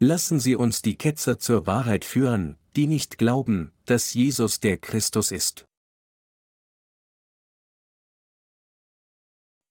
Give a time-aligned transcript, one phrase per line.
[0.00, 5.30] Lassen Sie uns die Ketzer zur Wahrheit führen, die nicht glauben, dass Jesus der Christus
[5.30, 5.66] ist.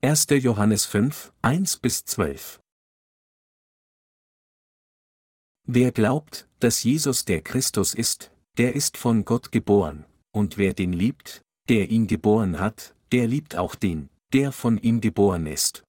[0.01, 0.27] 1.
[0.41, 2.61] Johannes 5, 1 bis 12
[5.65, 10.93] Wer glaubt, dass Jesus der Christus ist, der ist von Gott geboren, und wer den
[10.93, 15.83] liebt, der ihn geboren hat, der liebt auch den, der von ihm geboren ist.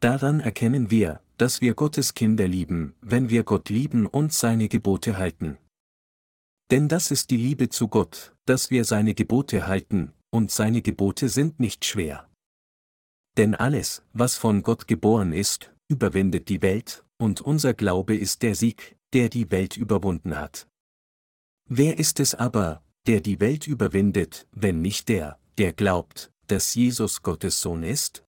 [0.00, 5.16] Daran erkennen wir, dass wir Gottes Kinder lieben, wenn wir Gott lieben und seine Gebote
[5.16, 5.56] halten.
[6.70, 11.28] Denn das ist die Liebe zu Gott, dass wir seine Gebote halten, und seine Gebote
[11.30, 12.28] sind nicht schwer.
[13.38, 18.54] Denn alles, was von Gott geboren ist, überwindet die Welt, und unser Glaube ist der
[18.54, 20.68] Sieg, der die Welt überwunden hat.
[21.68, 27.22] Wer ist es aber, der die Welt überwindet, wenn nicht der, der glaubt, dass Jesus
[27.22, 28.24] Gottes Sohn ist?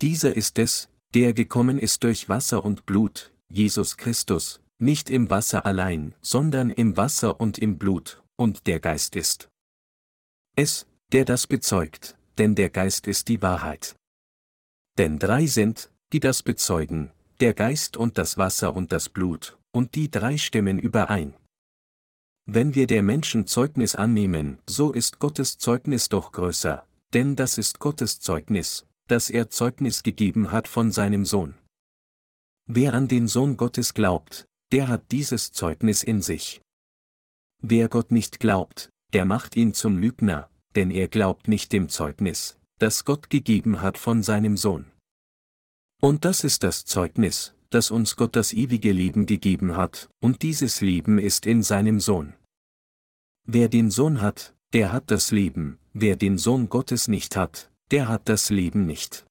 [0.00, 5.66] Dieser ist es, der gekommen ist durch Wasser und Blut, Jesus Christus, nicht im Wasser
[5.66, 9.50] allein, sondern im Wasser und im Blut, und der Geist ist.
[10.56, 13.94] Es, der das bezeugt, denn der Geist ist die Wahrheit.
[14.98, 19.94] Denn drei sind, die das bezeugen, der Geist und das Wasser und das Blut, und
[19.94, 21.34] die drei stimmen überein.
[22.46, 27.78] Wenn wir der Menschen Zeugnis annehmen, so ist Gottes Zeugnis doch größer, denn das ist
[27.78, 31.54] Gottes Zeugnis, dass er Zeugnis gegeben hat von seinem Sohn.
[32.66, 36.62] Wer an den Sohn Gottes glaubt, der hat dieses Zeugnis in sich.
[37.60, 42.58] Wer Gott nicht glaubt, der macht ihn zum Lügner, denn er glaubt nicht dem Zeugnis,
[42.78, 44.90] das Gott gegeben hat von seinem Sohn.
[46.00, 50.80] Und das ist das Zeugnis, dass uns Gott das ewige Leben gegeben hat, und dieses
[50.80, 52.32] Leben ist in seinem Sohn.
[53.44, 58.08] Wer den Sohn hat, der hat das Leben, wer den Sohn Gottes nicht hat, der
[58.08, 59.26] hat das Leben nicht.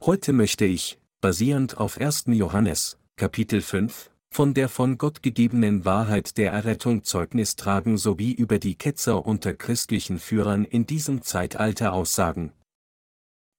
[0.00, 2.26] Heute möchte ich, basierend auf 1.
[2.28, 8.60] Johannes, Kapitel 5, von der von Gott gegebenen Wahrheit der Errettung Zeugnis tragen sowie über
[8.60, 12.52] die Ketzer unter christlichen Führern in diesem Zeitalter aussagen.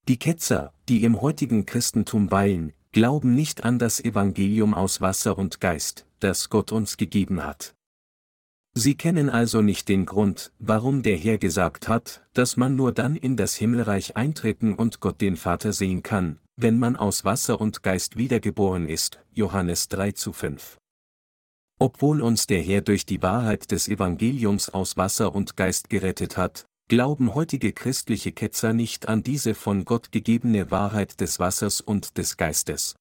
[0.08, 5.60] Die Ketzer, die im heutigen Christentum weilen, glauben nicht an das Evangelium aus Wasser und
[5.60, 7.74] Geist, das Gott uns gegeben hat.
[8.82, 13.14] Sie kennen also nicht den Grund, warum der Herr gesagt hat, dass man nur dann
[13.14, 17.82] in das Himmelreich eintreten und Gott den Vater sehen kann, wenn man aus Wasser und
[17.82, 19.20] Geist wiedergeboren ist.
[19.34, 20.78] Johannes 3 zu 5.
[21.78, 26.64] Obwohl uns der Herr durch die Wahrheit des Evangeliums aus Wasser und Geist gerettet hat,
[26.88, 32.38] glauben heutige christliche Ketzer nicht an diese von Gott gegebene Wahrheit des Wassers und des
[32.38, 32.96] Geistes.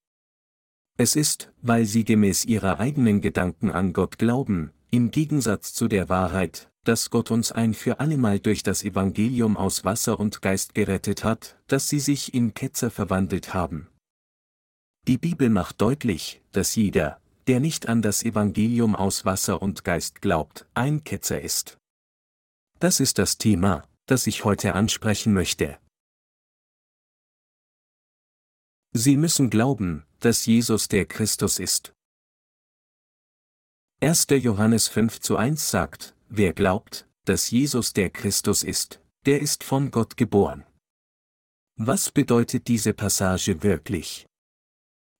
[0.97, 6.09] Es ist, weil sie gemäß ihrer eigenen Gedanken an Gott glauben, im Gegensatz zu der
[6.09, 11.23] Wahrheit, dass Gott uns ein für allemal durch das Evangelium aus Wasser und Geist gerettet
[11.23, 13.87] hat, dass sie sich in Ketzer verwandelt haben.
[15.07, 20.21] Die Bibel macht deutlich, dass jeder, der nicht an das Evangelium aus Wasser und Geist
[20.21, 21.77] glaubt, ein Ketzer ist.
[22.79, 25.77] Das ist das Thema, das ich heute ansprechen möchte.
[28.93, 31.93] Sie müssen glauben, dass Jesus der Christus ist.
[34.01, 34.27] 1.
[34.29, 39.91] Johannes 5 zu 1 sagt, wer glaubt, dass Jesus der Christus ist, der ist von
[39.91, 40.63] Gott geboren.
[41.75, 44.25] Was bedeutet diese Passage wirklich?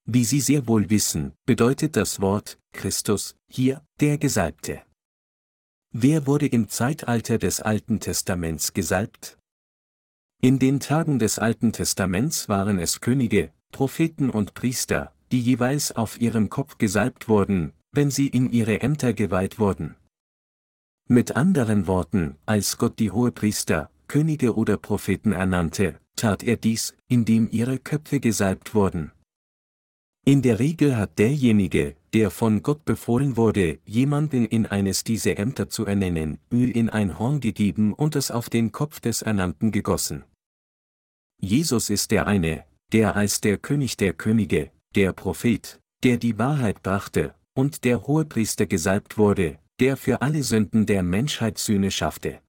[0.05, 4.81] Wie Sie sehr wohl wissen, bedeutet das Wort Christus hier der Gesalbte.
[5.91, 9.37] Wer wurde im Zeitalter des Alten Testaments gesalbt?
[10.41, 16.21] In den Tagen des Alten Testaments waren es Könige, Propheten und Priester, die jeweils auf
[16.21, 19.95] ihrem Kopf gesalbt wurden, wenn sie in ihre Ämter geweiht wurden.
[21.07, 27.49] Mit anderen Worten, als Gott die Hohepriester, Könige oder Propheten ernannte, tat er dies, indem
[27.51, 29.11] ihre Köpfe gesalbt wurden.
[30.25, 35.69] In der Regel hat derjenige, der von Gott befohlen wurde, jemanden in eines dieser Ämter
[35.69, 40.23] zu ernennen, Öl in ein Horn gegeben und es auf den Kopf des Ernannten gegossen.
[41.41, 46.83] Jesus ist der eine, der als der König der Könige, der Prophet, der die Wahrheit
[46.83, 52.41] brachte, und der Hohepriester gesalbt wurde, der für alle Sünden der Menschheit Sühne schaffte.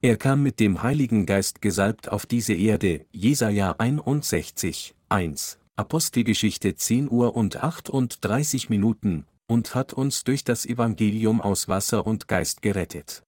[0.00, 7.10] Er kam mit dem Heiligen Geist gesalbt auf diese Erde, Jesaja 61, 1, Apostelgeschichte 10
[7.10, 13.22] Uhr und 38 Minuten, und hat uns durch das Evangelium aus Wasser und Geist gerettet.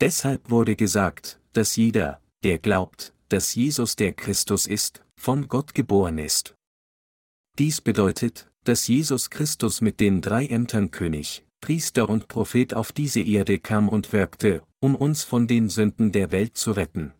[0.00, 6.18] Deshalb wurde gesagt, dass jeder, der glaubt, dass Jesus der Christus ist, von Gott geboren
[6.18, 6.54] ist.
[7.58, 13.20] Dies bedeutet, dass Jesus Christus mit den drei Ämtern König, Priester und Prophet auf diese
[13.20, 17.12] Erde kam und wirkte, um uns von den Sünden der Welt zu retten.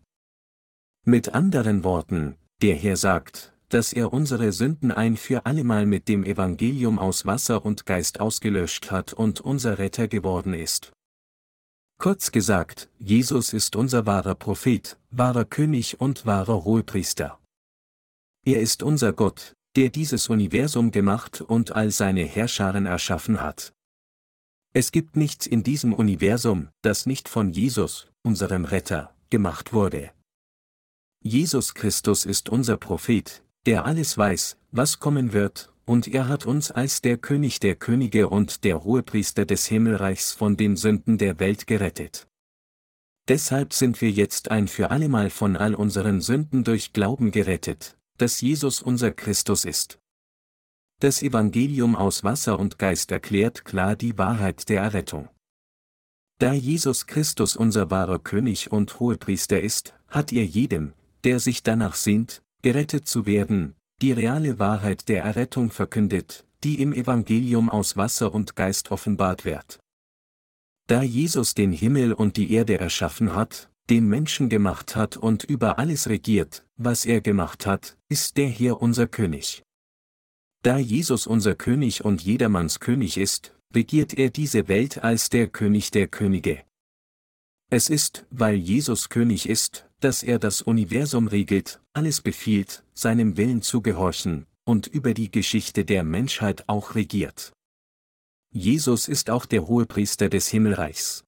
[1.04, 6.25] Mit anderen Worten, der Herr sagt, dass er unsere Sünden ein für allemal mit dem
[6.25, 10.93] Evangelium aus Wasser und Geist ausgelöscht hat und unser Retter geworden ist.
[11.98, 17.38] Kurz gesagt, Jesus ist unser wahrer Prophet, wahrer König und wahrer Hohepriester.
[18.44, 23.75] Er ist unser Gott, der dieses Universum gemacht und all seine Herrscharen erschaffen hat.
[24.73, 30.11] Es gibt nichts in diesem Universum, das nicht von Jesus, unserem Retter, gemacht wurde.
[31.23, 36.70] Jesus Christus ist unser Prophet, der alles weiß, was kommen wird, und er hat uns
[36.70, 41.67] als der König der Könige und der Hohepriester des Himmelreichs von den Sünden der Welt
[41.67, 42.26] gerettet.
[43.29, 48.40] Deshalb sind wir jetzt ein für allemal von all unseren Sünden durch Glauben gerettet, dass
[48.40, 49.98] Jesus unser Christus ist.
[51.00, 55.28] Das Evangelium aus Wasser und Geist erklärt klar die Wahrheit der Errettung.
[56.38, 60.92] Da Jesus Christus unser wahrer König und Hohepriester ist, hat er jedem,
[61.24, 66.92] der sich danach sehnt, gerettet zu werden, die reale Wahrheit der Errettung verkündet, die im
[66.92, 69.78] Evangelium aus Wasser und Geist offenbart wird.
[70.86, 75.78] Da Jesus den Himmel und die Erde erschaffen hat, den Menschen gemacht hat und über
[75.78, 79.62] alles regiert, was er gemacht hat, ist der hier unser König.
[80.62, 85.90] Da Jesus unser König und jedermanns König ist, regiert er diese Welt als der König
[85.90, 86.64] der Könige.
[87.70, 93.62] Es ist, weil Jesus König ist, dass er das Universum regelt, alles befiehlt, seinem Willen
[93.62, 97.52] zu gehorchen, und über die Geschichte der Menschheit auch regiert.
[98.50, 101.24] Jesus ist auch der Hohepriester des Himmelreichs.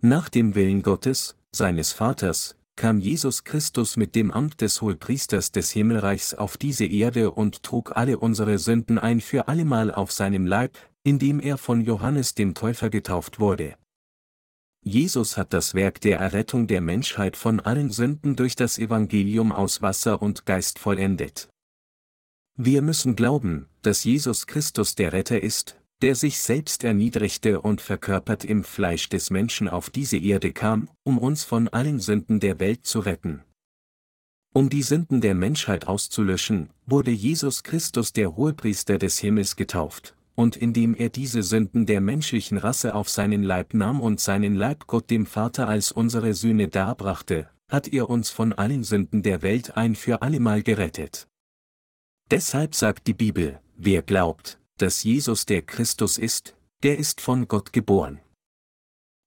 [0.00, 5.70] Nach dem Willen Gottes, seines Vaters, kam Jesus Christus mit dem Amt des Hohepriesters des
[5.70, 10.76] Himmelreichs auf diese Erde und trug alle unsere Sünden ein für allemal auf seinem Leib,
[11.04, 13.76] indem er von Johannes dem Täufer getauft wurde.
[14.84, 19.80] Jesus hat das Werk der Errettung der Menschheit von allen Sünden durch das Evangelium aus
[19.80, 21.48] Wasser und Geist vollendet.
[22.56, 28.44] Wir müssen glauben, dass Jesus Christus der Retter ist, der sich selbst erniedrigte und verkörpert
[28.44, 32.84] im Fleisch des Menschen auf diese Erde kam, um uns von allen Sünden der Welt
[32.84, 33.44] zu retten.
[34.52, 40.56] Um die Sünden der Menschheit auszulöschen, wurde Jesus Christus der Hohepriester des Himmels getauft, und
[40.56, 45.08] indem er diese Sünden der menschlichen Rasse auf seinen Leib nahm und seinen Leib Gott
[45.08, 49.94] dem Vater als unsere Sühne darbrachte, hat er uns von allen Sünden der Welt ein
[49.94, 51.28] für allemal gerettet.
[52.30, 57.72] Deshalb sagt die Bibel, wer glaubt, dass Jesus der Christus ist, der ist von Gott
[57.72, 58.20] geboren.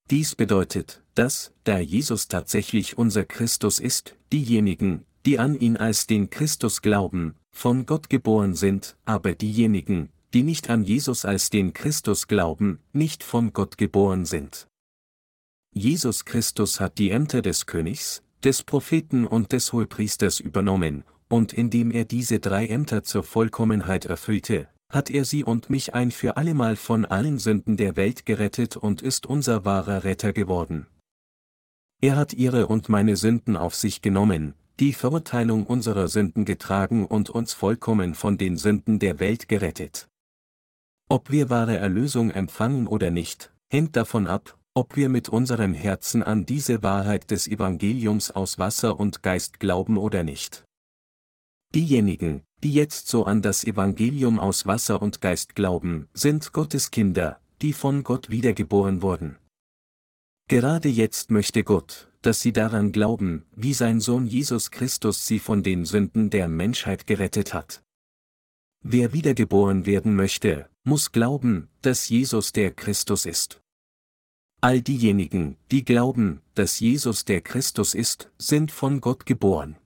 [0.10, 6.30] Dies bedeutet, dass, da Jesus tatsächlich unser Christus ist, diejenigen, die an ihn als den
[6.30, 12.28] Christus glauben, von Gott geboren sind, aber diejenigen, die nicht an Jesus als den Christus
[12.28, 14.68] glauben, nicht von Gott geboren sind.
[15.74, 21.90] Jesus Christus hat die Ämter des Königs, des Propheten und des Hohepriesters übernommen, und indem
[21.92, 26.76] er diese drei Ämter zur Vollkommenheit erfüllte, hat er sie und mich ein für allemal
[26.76, 30.88] von allen Sünden der Welt gerettet und ist unser wahrer Retter geworden.
[32.02, 37.30] Er hat ihre und meine Sünden auf sich genommen, die Verurteilung unserer Sünden getragen und
[37.30, 40.08] uns vollkommen von den Sünden der Welt gerettet.
[41.08, 46.22] Ob wir wahre Erlösung empfangen oder nicht, hängt davon ab, ob wir mit unserem Herzen
[46.22, 50.66] an diese Wahrheit des Evangeliums aus Wasser und Geist glauben oder nicht.
[51.74, 57.40] Diejenigen, die jetzt so an das Evangelium aus Wasser und Geist glauben, sind Gottes Kinder,
[57.62, 59.38] die von Gott wiedergeboren wurden.
[60.50, 65.62] Gerade jetzt möchte Gott, dass sie daran glauben, wie sein Sohn Jesus Christus sie von
[65.62, 67.84] den Sünden der Menschheit gerettet hat.
[68.82, 73.62] Wer wiedergeboren werden möchte, muss glauben, dass Jesus der Christus ist.
[74.60, 79.78] All diejenigen, die glauben, dass Jesus der Christus ist, sind von Gott geboren.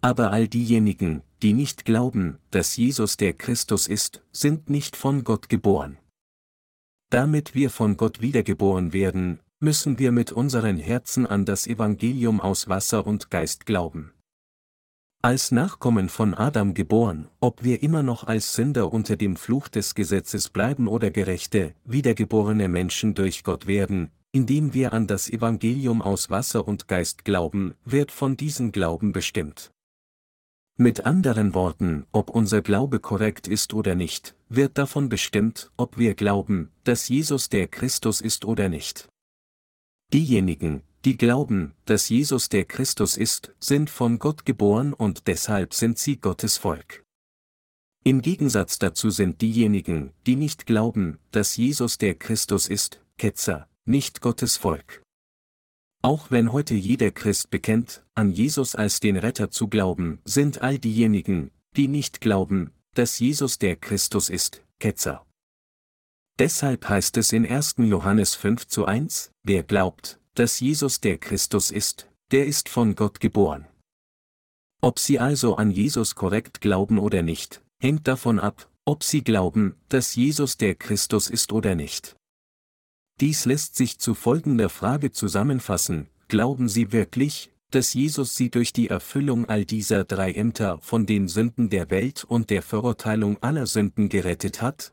[0.00, 5.48] Aber all diejenigen, die nicht glauben, dass Jesus der Christus ist, sind nicht von Gott
[5.48, 5.98] geboren.
[7.10, 12.68] Damit wir von Gott wiedergeboren werden, müssen wir mit unseren Herzen an das Evangelium aus
[12.68, 14.12] Wasser und Geist glauben.
[15.20, 19.96] Als Nachkommen von Adam geboren, ob wir immer noch als Sünder unter dem Fluch des
[19.96, 26.30] Gesetzes bleiben oder gerechte, wiedergeborene Menschen durch Gott werden, indem wir an das Evangelium aus
[26.30, 29.72] Wasser und Geist glauben, wird von diesem Glauben bestimmt.
[30.80, 36.14] Mit anderen Worten, ob unser Glaube korrekt ist oder nicht, wird davon bestimmt, ob wir
[36.14, 39.08] glauben, dass Jesus der Christus ist oder nicht.
[40.12, 45.98] Diejenigen, die glauben, dass Jesus der Christus ist, sind von Gott geboren und deshalb sind
[45.98, 47.02] sie Gottes Volk.
[48.04, 54.20] Im Gegensatz dazu sind diejenigen, die nicht glauben, dass Jesus der Christus ist, Ketzer, nicht
[54.20, 55.02] Gottes Volk.
[56.08, 60.78] Auch wenn heute jeder Christ bekennt, an Jesus als den Retter zu glauben, sind all
[60.78, 65.26] diejenigen, die nicht glauben, dass Jesus der Christus ist, Ketzer.
[66.38, 67.74] Deshalb heißt es in 1.
[67.80, 73.20] Johannes 5 zu 1, wer glaubt, dass Jesus der Christus ist, der ist von Gott
[73.20, 73.66] geboren.
[74.80, 79.74] Ob Sie also an Jesus korrekt glauben oder nicht, hängt davon ab, ob Sie glauben,
[79.90, 82.16] dass Jesus der Christus ist oder nicht.
[83.20, 88.88] Dies lässt sich zu folgender Frage zusammenfassen, glauben Sie wirklich, dass Jesus Sie durch die
[88.88, 94.08] Erfüllung all dieser drei Ämter von den Sünden der Welt und der Verurteilung aller Sünden
[94.08, 94.92] gerettet hat?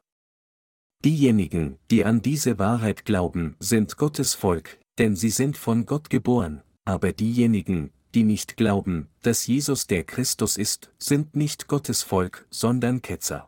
[1.03, 6.63] Diejenigen, die an diese Wahrheit glauben, sind Gottes Volk, denn sie sind von Gott geboren,
[6.83, 13.03] aber diejenigen, die nicht glauben, dass Jesus der Christus ist, sind nicht Gottes Volk, sondern
[13.03, 13.47] Ketzer.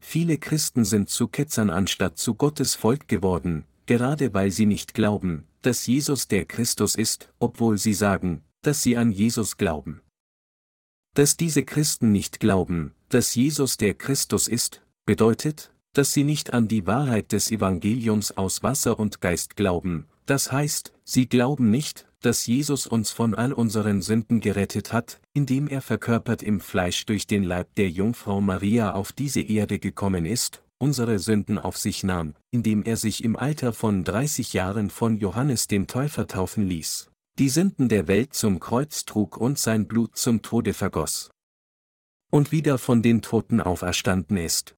[0.00, 5.46] Viele Christen sind zu Ketzern anstatt zu Gottes Volk geworden, gerade weil sie nicht glauben,
[5.62, 10.00] dass Jesus der Christus ist, obwohl sie sagen, dass sie an Jesus glauben.
[11.14, 16.68] Dass diese Christen nicht glauben, dass Jesus der Christus ist, bedeutet, dass sie nicht an
[16.68, 22.46] die Wahrheit des Evangeliums aus Wasser und Geist glauben, das heißt, sie glauben nicht, dass
[22.46, 27.42] Jesus uns von all unseren Sünden gerettet hat, indem er verkörpert im Fleisch durch den
[27.42, 32.82] Leib der Jungfrau Maria auf diese Erde gekommen ist, unsere Sünden auf sich nahm, indem
[32.82, 37.88] er sich im Alter von 30 Jahren von Johannes dem Täufer taufen ließ, die Sünden
[37.88, 41.30] der Welt zum Kreuz trug und sein Blut zum Tode vergoss.
[42.30, 44.74] Und wieder von den Toten auferstanden ist.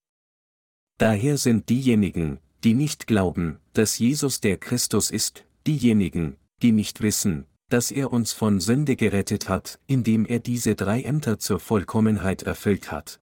[0.98, 7.46] Daher sind diejenigen, die nicht glauben, dass Jesus der Christus ist, diejenigen, die nicht wissen,
[7.68, 12.92] dass er uns von Sünde gerettet hat, indem er diese drei Ämter zur Vollkommenheit erfüllt
[12.92, 13.20] hat.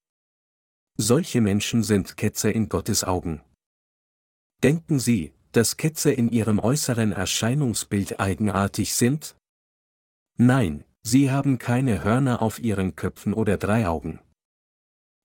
[0.96, 3.40] Solche Menschen sind Ketzer in Gottes Augen.
[4.62, 9.36] Denken Sie, dass Ketzer in ihrem äußeren Erscheinungsbild eigenartig sind?
[10.36, 14.20] Nein, sie haben keine Hörner auf ihren Köpfen oder drei Augen.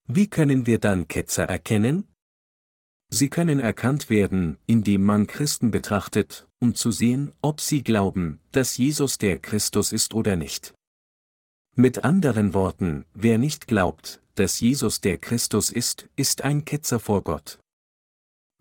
[0.07, 2.07] Wie können wir dann Ketzer erkennen?
[3.10, 8.78] Sie können erkannt werden, indem man Christen betrachtet, um zu sehen, ob sie glauben, dass
[8.78, 10.74] Jesus der Christus ist oder nicht.
[11.76, 17.24] Mit anderen Worten, wer nicht glaubt, dass Jesus der Christus ist, ist ein Ketzer vor
[17.24, 17.60] Gott.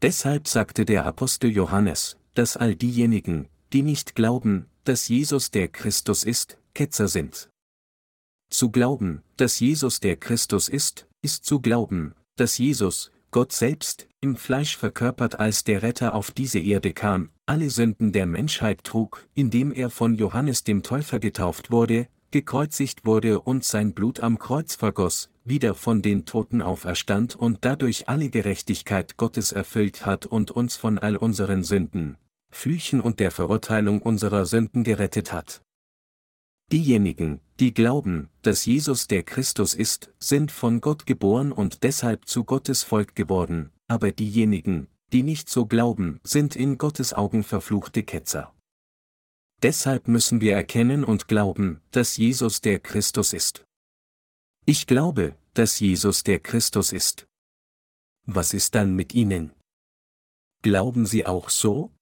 [0.03, 6.25] Deshalb sagte der Apostel Johannes, dass all diejenigen, die nicht glauben, dass Jesus der Christus
[6.25, 7.49] ist, Ketzer sind.
[8.51, 14.37] Zu glauben, dass Jesus der Christus ist, ist zu glauben, dass Jesus, Gott selbst, im
[14.37, 19.71] Fleisch verkörpert als der Retter auf diese Erde kam, alle Sünden der Menschheit trug, indem
[19.71, 25.29] er von Johannes dem Täufer getauft wurde, gekreuzigt wurde und sein Blut am Kreuz vergoss,
[25.45, 30.99] wieder von den Toten auferstand und dadurch alle Gerechtigkeit Gottes erfüllt hat und uns von
[30.99, 32.17] all unseren Sünden,
[32.51, 35.61] Flüchen und der Verurteilung unserer Sünden gerettet hat.
[36.73, 42.45] Diejenigen, die glauben, dass Jesus der Christus ist, sind von Gott geboren und deshalb zu
[42.45, 48.55] Gottes Volk geworden, aber diejenigen, die nicht so glauben, sind in Gottes Augen verfluchte Ketzer.
[49.63, 53.65] Deshalb müssen wir erkennen und glauben, dass Jesus der Christus ist.
[54.67, 57.27] Ich glaube, dass Jesus der Christus ist.
[58.27, 59.53] Was ist dann mit Ihnen?
[60.63, 61.93] Glauben Sie auch so?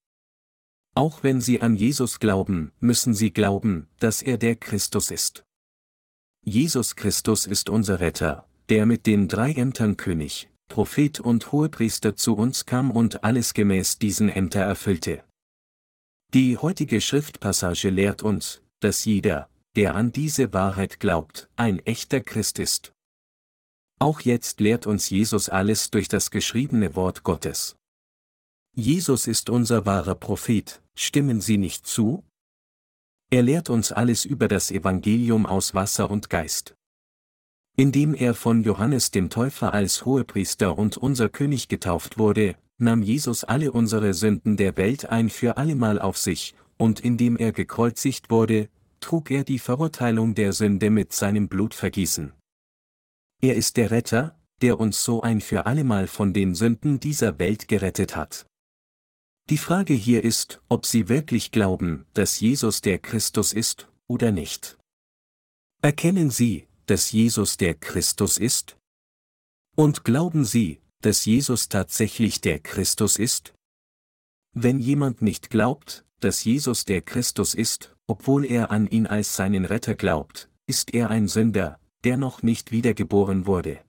[0.95, 5.43] Auch wenn Sie an Jesus glauben, müssen Sie glauben, dass er der Christus ist.
[6.45, 12.35] Jesus Christus ist unser Retter, der mit den drei Ämtern König, Prophet und Hohepriester zu
[12.35, 15.23] uns kam und alles gemäß diesen Ämter erfüllte.
[16.33, 22.59] Die heutige Schriftpassage lehrt uns, dass jeder, der an diese Wahrheit glaubt, ein echter Christ
[22.59, 22.95] ist.
[24.01, 27.77] Auch jetzt lehrt uns Jesus alles durch das geschriebene Wort Gottes.
[28.75, 32.25] Jesus ist unser wahrer Prophet, stimmen Sie nicht zu?
[33.31, 36.75] Er lehrt uns alles über das Evangelium aus Wasser und Geist.
[37.77, 43.45] Indem er von Johannes dem Täufer als Hohepriester und unser König getauft wurde, nahm Jesus
[43.45, 48.69] alle unsere Sünden der Welt ein für allemal auf sich, und indem er gekreuzigt wurde,
[49.01, 52.33] trug er die Verurteilung der Sünde mit seinem Blutvergießen.
[53.41, 57.69] Er ist der Retter, der uns so ein für allemal von den Sünden dieser Welt
[57.69, 58.47] gerettet hat.
[59.51, 64.79] Die Frage hier ist, ob Sie wirklich glauben, dass Jesus der Christus ist, oder nicht.
[65.83, 68.77] Erkennen Sie, dass Jesus der Christus ist?
[69.75, 73.55] Und glauben Sie, dass Jesus tatsächlich der Christus ist?
[74.55, 79.65] Wenn jemand nicht glaubt, dass Jesus der Christus ist, obwohl er an ihn als seinen
[79.65, 83.83] Retter glaubt, ist er ein Sünder, der noch nicht wiedergeboren wurde.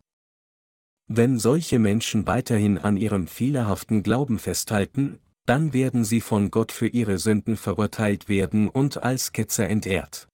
[1.09, 6.87] Wenn solche Menschen weiterhin an ihrem fehlerhaften Glauben festhalten, dann werden sie von Gott für
[6.87, 10.29] ihre Sünden verurteilt werden und als Ketzer entehrt.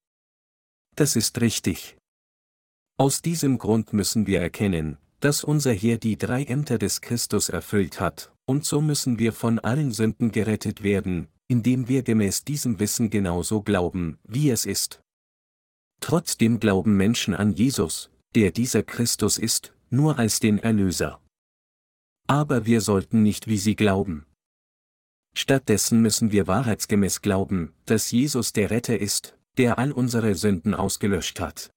[0.95, 1.95] Das ist richtig.
[2.99, 8.01] Aus diesem Grund müssen wir erkennen, dass unser Herr die drei Ämter des Christus erfüllt
[8.01, 13.09] hat, und so müssen wir von allen Sünden gerettet werden, indem wir gemäß diesem Wissen
[13.09, 15.01] genauso glauben, wie es ist.
[16.01, 21.21] Trotzdem glauben Menschen an Jesus, der dieser Christus ist, nur als den Erlöser.
[22.27, 24.25] Aber wir sollten nicht wie sie glauben.
[25.37, 31.39] Stattdessen müssen wir wahrheitsgemäß glauben, dass Jesus der Retter ist, der all unsere Sünden ausgelöscht
[31.39, 31.71] hat.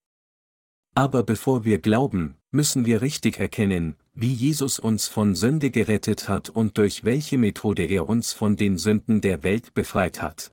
[0.95, 6.51] Aber bevor wir glauben, müssen wir richtig erkennen, wie Jesus uns von Sünde gerettet hat
[6.51, 10.53] und durch welche Methode er uns von den Sünden der Welt befreit hat.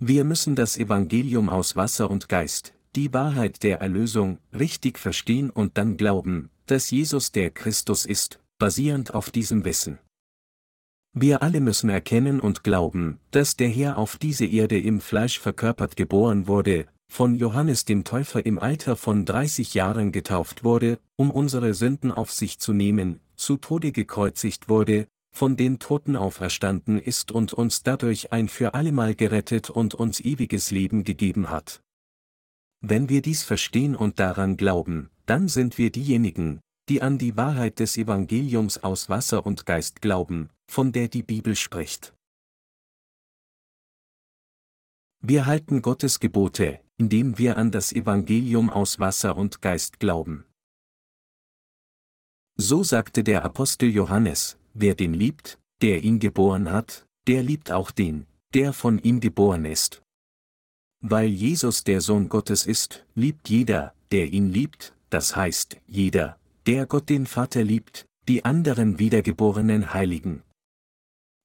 [0.00, 5.78] Wir müssen das Evangelium aus Wasser und Geist, die Wahrheit der Erlösung, richtig verstehen und
[5.78, 9.98] dann glauben, dass Jesus der Christus ist, basierend auf diesem Wissen.
[11.12, 15.96] Wir alle müssen erkennen und glauben, dass der Herr auf diese Erde im Fleisch verkörpert
[15.96, 21.74] geboren wurde, von Johannes dem Täufer im Alter von 30 Jahren getauft wurde, um unsere
[21.74, 27.52] Sünden auf sich zu nehmen, zu Tode gekreuzigt wurde, von den Toten auferstanden ist und
[27.52, 31.82] uns dadurch ein für allemal gerettet und uns ewiges Leben gegeben hat.
[32.80, 37.80] Wenn wir dies verstehen und daran glauben, dann sind wir diejenigen, die an die Wahrheit
[37.80, 42.14] des Evangeliums aus Wasser und Geist glauben, von der die Bibel spricht.
[45.20, 50.44] Wir halten Gottes Gebote, indem wir an das Evangelium aus Wasser und Geist glauben.
[52.56, 57.92] So sagte der Apostel Johannes, wer den liebt, der ihn geboren hat, der liebt auch
[57.92, 60.02] den, der von ihm geboren ist.
[61.00, 66.86] Weil Jesus der Sohn Gottes ist, liebt jeder, der ihn liebt, das heißt, jeder, der
[66.86, 70.42] Gott den Vater liebt, die anderen wiedergeborenen Heiligen.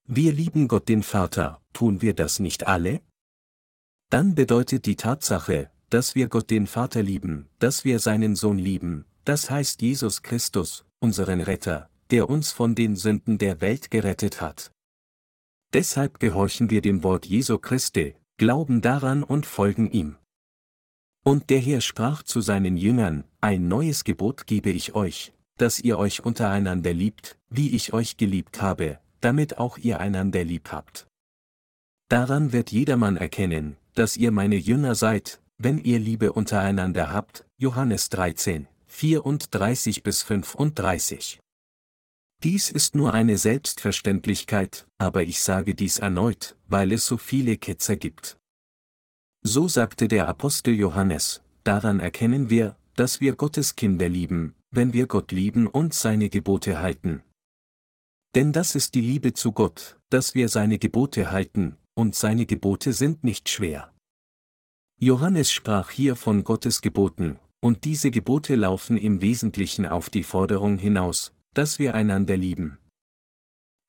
[0.07, 3.01] Wir lieben Gott den Vater, tun wir das nicht alle?
[4.13, 9.05] Dann bedeutet die Tatsache, dass wir Gott den Vater lieben, dass wir seinen Sohn lieben,
[9.25, 14.71] das heißt Jesus Christus, unseren Retter, der uns von den Sünden der Welt gerettet hat.
[15.73, 20.17] Deshalb gehorchen wir dem Wort Jesu Christi, glauben daran und folgen ihm.
[21.23, 25.97] Und der Herr sprach zu seinen Jüngern, ein neues Gebot gebe ich euch, dass ihr
[25.97, 31.07] euch untereinander liebt, wie ich euch geliebt habe, damit auch ihr einander lieb habt.
[32.09, 37.45] Daran wird jedermann erkennen, dass ihr meine Jünger seid, wenn ihr Liebe untereinander habt.
[37.57, 41.39] Johannes 13, 34 bis 35.
[42.43, 47.95] Dies ist nur eine Selbstverständlichkeit, aber ich sage dies erneut, weil es so viele Ketzer
[47.95, 48.37] gibt.
[49.43, 55.07] So sagte der Apostel Johannes, daran erkennen wir, dass wir Gottes Kinder lieben, wenn wir
[55.07, 57.23] Gott lieben und seine Gebote halten.
[58.35, 62.93] Denn das ist die Liebe zu Gott, dass wir seine Gebote halten, und seine Gebote
[62.93, 63.93] sind nicht schwer.
[64.99, 70.77] Johannes sprach hier von Gottes Geboten, und diese Gebote laufen im Wesentlichen auf die Forderung
[70.77, 72.77] hinaus, dass wir einander lieben.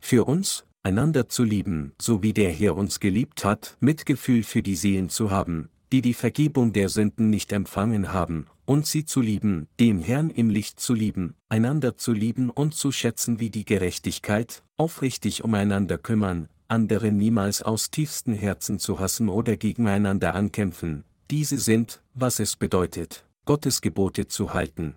[0.01, 4.77] Für uns, einander zu lieben, so wie der Herr uns geliebt hat, Mitgefühl für die
[4.77, 9.69] Seelen zu haben, die die Vergebung der Sünden nicht empfangen haben, und sie zu lieben,
[9.79, 14.63] den Herrn im Licht zu lieben, einander zu lieben und zu schätzen wie die Gerechtigkeit,
[14.77, 22.03] aufrichtig umeinander kümmern, andere niemals aus tiefstem Herzen zu hassen oder gegeneinander ankämpfen, diese sind,
[22.15, 24.95] was es bedeutet, Gottes Gebote zu halten.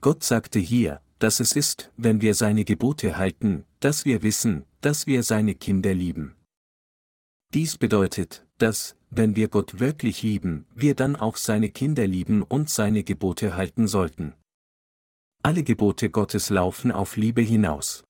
[0.00, 5.06] Gott sagte hier, dass es ist, wenn wir seine Gebote halten, dass wir wissen, dass
[5.06, 6.34] wir seine Kinder lieben.
[7.52, 12.70] Dies bedeutet, dass, wenn wir Gott wirklich lieben, wir dann auch seine Kinder lieben und
[12.70, 14.34] seine Gebote halten sollten.
[15.42, 18.04] Alle Gebote Gottes laufen auf Liebe hinaus.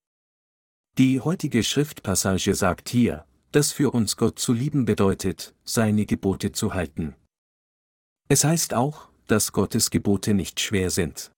[0.98, 6.74] Die heutige Schriftpassage sagt hier, dass für uns Gott zu lieben bedeutet, seine Gebote zu
[6.74, 7.14] halten.
[8.28, 11.32] Es heißt auch, dass Gottes Gebote nicht schwer sind.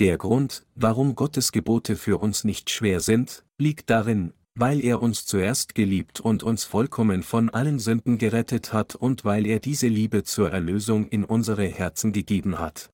[0.00, 5.26] Der Grund, warum Gottes Gebote für uns nicht schwer sind, liegt darin, weil er uns
[5.26, 10.24] zuerst geliebt und uns vollkommen von allen Sünden gerettet hat und weil er diese Liebe
[10.24, 12.90] zur Erlösung in unsere Herzen gegeben hat.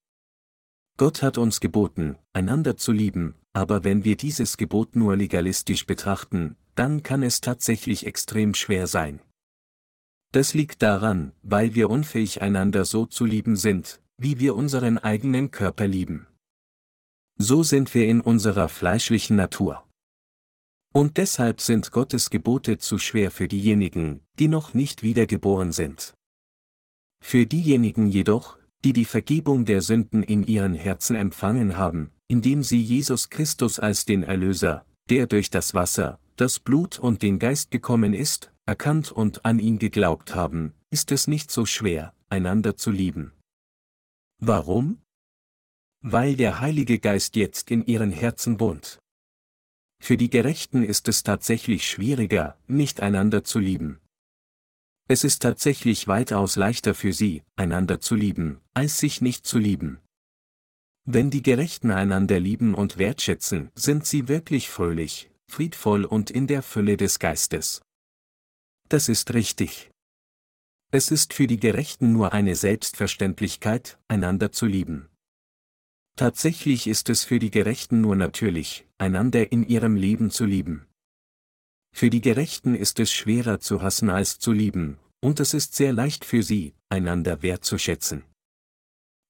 [0.98, 6.56] Gott hat uns geboten, einander zu lieben, aber wenn wir dieses Gebot nur legalistisch betrachten,
[6.76, 9.20] dann kann es tatsächlich extrem schwer sein.
[10.32, 15.50] Das liegt daran, weil wir unfähig einander so zu lieben sind, wie wir unseren eigenen
[15.50, 16.26] Körper lieben.
[17.36, 19.86] So sind wir in unserer fleischlichen Natur.
[20.94, 26.14] Und deshalb sind Gottes Gebote zu schwer für diejenigen, die noch nicht wiedergeboren sind.
[27.22, 32.80] Für diejenigen jedoch, die die Vergebung der Sünden in ihren Herzen empfangen haben, indem sie
[32.80, 38.14] Jesus Christus als den Erlöser, der durch das Wasser, das Blut und den Geist gekommen
[38.14, 43.32] ist, erkannt und an ihn geglaubt haben, ist es nicht so schwer, einander zu lieben.
[44.38, 45.02] Warum?
[46.02, 49.00] Weil der Heilige Geist jetzt in ihren Herzen wohnt.
[50.00, 53.98] Für die Gerechten ist es tatsächlich schwieriger, nicht einander zu lieben.
[55.08, 59.98] Es ist tatsächlich weitaus leichter für sie, einander zu lieben, als sich nicht zu lieben.
[61.12, 66.62] Wenn die Gerechten einander lieben und wertschätzen, sind sie wirklich fröhlich, friedvoll und in der
[66.62, 67.82] Fülle des Geistes.
[68.88, 69.90] Das ist richtig.
[70.92, 75.08] Es ist für die Gerechten nur eine Selbstverständlichkeit, einander zu lieben.
[76.14, 80.86] Tatsächlich ist es für die Gerechten nur natürlich, einander in ihrem Leben zu lieben.
[81.92, 85.92] Für die Gerechten ist es schwerer zu hassen als zu lieben, und es ist sehr
[85.92, 88.29] leicht für sie, einander wertzuschätzen.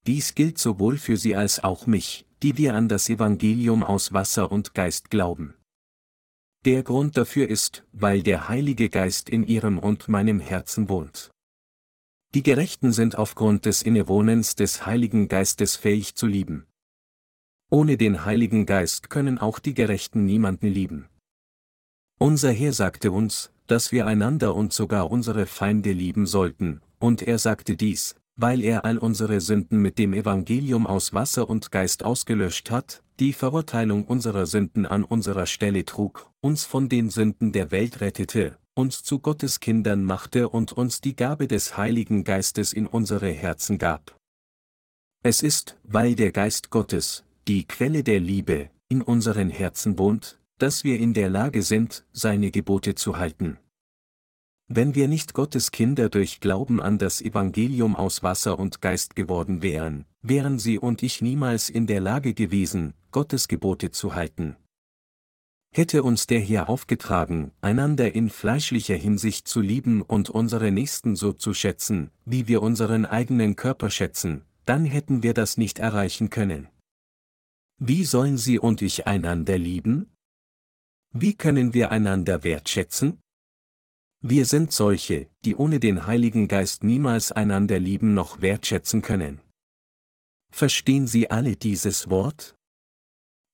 [0.06, 4.50] Dies gilt sowohl für Sie als auch mich, die wir an das Evangelium aus Wasser
[4.50, 5.54] und Geist glauben.
[6.64, 11.30] Der Grund dafür ist, weil der Heilige Geist in Ihrem und meinem Herzen wohnt.
[12.34, 16.66] Die Gerechten sind aufgrund des Innewohnens des Heiligen Geistes fähig zu lieben.
[17.70, 21.08] Ohne den Heiligen Geist können auch die Gerechten niemanden lieben.
[22.18, 27.38] Unser Herr sagte uns, dass wir einander und sogar unsere Feinde lieben sollten, und er
[27.38, 32.70] sagte dies, weil er all unsere Sünden mit dem Evangelium aus Wasser und Geist ausgelöscht
[32.70, 38.00] hat, die Verurteilung unserer Sünden an unserer Stelle trug, uns von den Sünden der Welt
[38.00, 43.30] rettete, uns zu Gottes Kindern machte und uns die Gabe des Heiligen Geistes in unsere
[43.30, 44.16] Herzen gab.
[45.22, 50.82] Es ist, weil der Geist Gottes, die Quelle der Liebe, in unseren Herzen wohnt, dass
[50.82, 53.58] wir in der Lage sind, seine Gebote zu halten.
[54.72, 59.62] Wenn wir nicht Gottes Kinder durch Glauben an das Evangelium aus Wasser und Geist geworden
[59.62, 64.54] wären, wären Sie und ich niemals in der Lage gewesen, Gottes Gebote zu halten.
[65.74, 71.32] Hätte uns der Herr aufgetragen, einander in fleischlicher Hinsicht zu lieben und unsere Nächsten so
[71.32, 76.68] zu schätzen, wie wir unseren eigenen Körper schätzen, dann hätten wir das nicht erreichen können.
[77.78, 80.12] Wie sollen Sie und ich einander lieben?
[81.12, 83.18] Wie können wir einander wertschätzen?
[84.22, 89.40] Wir sind solche, die ohne den Heiligen Geist niemals einander lieben noch wertschätzen können.
[90.52, 92.54] Verstehen Sie alle dieses Wort?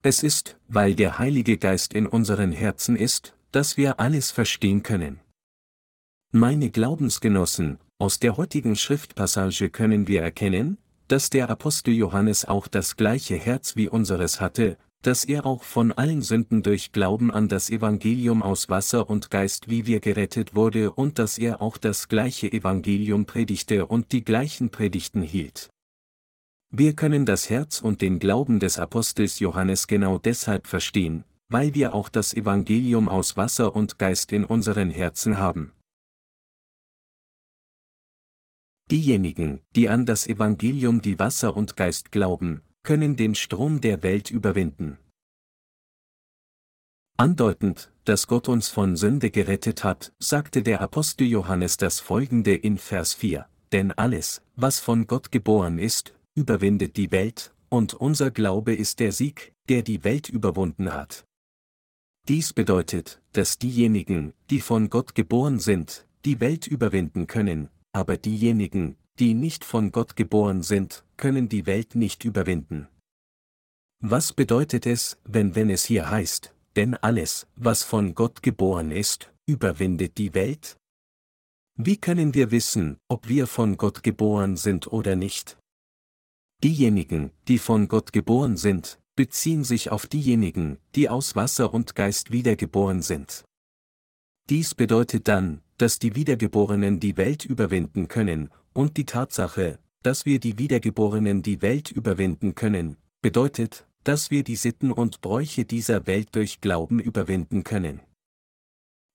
[0.02, 5.20] Es ist, weil der Heilige Geist in unseren Herzen ist, dass wir alles verstehen können.
[6.32, 12.96] Meine Glaubensgenossen, aus der heutigen Schriftpassage können wir erkennen, dass der Apostel Johannes auch das
[12.96, 14.76] gleiche Herz wie unseres hatte,
[15.06, 19.70] dass er auch von allen Sünden durch Glauben an das Evangelium aus Wasser und Geist
[19.70, 24.70] wie wir gerettet wurde und dass er auch das gleiche Evangelium predigte und die gleichen
[24.70, 25.70] Predigten hielt.
[26.70, 31.94] Wir können das Herz und den Glauben des Apostels Johannes genau deshalb verstehen, weil wir
[31.94, 35.70] auch das Evangelium aus Wasser und Geist in unseren Herzen haben.
[38.90, 44.30] Diejenigen, die an das Evangelium die Wasser und Geist glauben, können den Strom der Welt
[44.30, 44.96] überwinden.
[47.16, 52.78] Andeutend, dass Gott uns von Sünde gerettet hat, sagte der Apostel Johannes das folgende in
[52.78, 58.72] Vers 4, denn alles, was von Gott geboren ist, überwindet die Welt, und unser Glaube
[58.72, 61.24] ist der Sieg, der die Welt überwunden hat.
[62.28, 68.96] Dies bedeutet, dass diejenigen, die von Gott geboren sind, die Welt überwinden können, aber diejenigen,
[69.18, 72.88] die nicht von Gott geboren sind, können die Welt nicht überwinden.
[74.00, 79.32] Was bedeutet es, wenn wenn es hier heißt, denn alles, was von Gott geboren ist,
[79.46, 80.76] überwindet die Welt?
[81.76, 85.58] Wie können wir wissen, ob wir von Gott geboren sind oder nicht?
[86.62, 92.30] Diejenigen, die von Gott geboren sind, beziehen sich auf diejenigen, die aus Wasser und Geist
[92.30, 93.44] wiedergeboren sind.
[94.48, 100.38] Dies bedeutet dann, dass die Wiedergeborenen die Welt überwinden können, und die Tatsache, dass wir
[100.38, 106.28] die Wiedergeborenen die Welt überwinden können, bedeutet, dass wir die Sitten und Bräuche dieser Welt
[106.32, 108.00] durch Glauben überwinden können.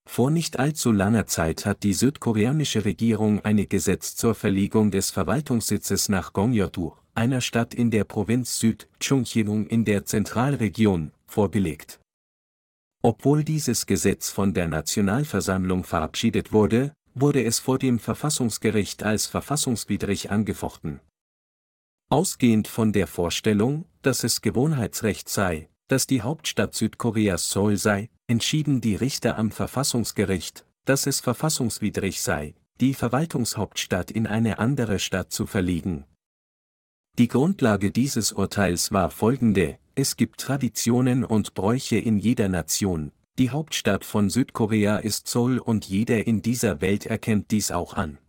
[0.10, 6.10] Vor nicht allzu langer Zeit hat die südkoreanische Regierung ein Gesetz zur Verlegung des Verwaltungssitzes
[6.10, 12.00] nach Gongyeodu, einer Stadt in der Provinz Süd-Chungcheong in der Zentralregion, vorgelegt.
[13.04, 20.32] Obwohl dieses Gesetz von der Nationalversammlung verabschiedet wurde, wurde es vor dem Verfassungsgericht als verfassungswidrig
[20.32, 21.00] angefochten.
[22.10, 28.82] Ausgehend von der Vorstellung, dass es Gewohnheitsrecht sei, dass die Hauptstadt Südkoreas Seoul sei, entschieden
[28.82, 35.46] die Richter am Verfassungsgericht, dass es verfassungswidrig sei, die Verwaltungshauptstadt in eine andere Stadt zu
[35.46, 36.06] verlegen.
[37.18, 43.50] Die Grundlage dieses Urteils war folgende, es gibt Traditionen und Bräuche in jeder Nation, die
[43.50, 48.20] Hauptstadt von Südkorea ist Seoul und jeder in dieser Welt erkennt dies auch an.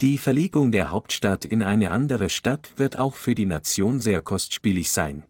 [0.00, 4.90] Die Verlegung der Hauptstadt in eine andere Stadt wird auch für die Nation sehr kostspielig
[4.90, 5.22] sein.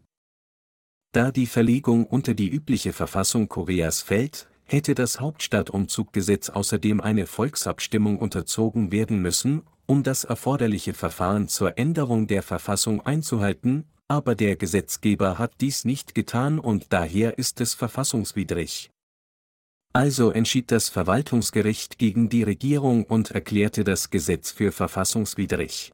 [1.11, 8.17] Da die Verlegung unter die übliche Verfassung Koreas fällt, hätte das Hauptstadtumzuggesetz außerdem eine Volksabstimmung
[8.17, 15.37] unterzogen werden müssen, um das erforderliche Verfahren zur Änderung der Verfassung einzuhalten, aber der Gesetzgeber
[15.37, 18.91] hat dies nicht getan und daher ist es verfassungswidrig.
[19.93, 25.93] Also entschied das Verwaltungsgericht gegen die Regierung und erklärte das Gesetz für verfassungswidrig.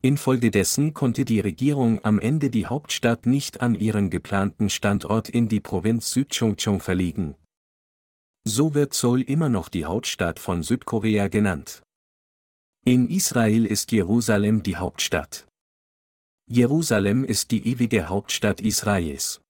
[0.00, 5.60] Infolgedessen konnte die Regierung am Ende die Hauptstadt nicht an ihren geplanten Standort in die
[5.60, 7.34] Provinz Südchungcheong verlegen.
[8.44, 11.82] So wird Seoul immer noch die Hauptstadt von Südkorea genannt.
[12.86, 15.49] In Israel ist Jerusalem die Hauptstadt.
[16.52, 19.40] Jerusalem ist die ewige Hauptstadt Israels.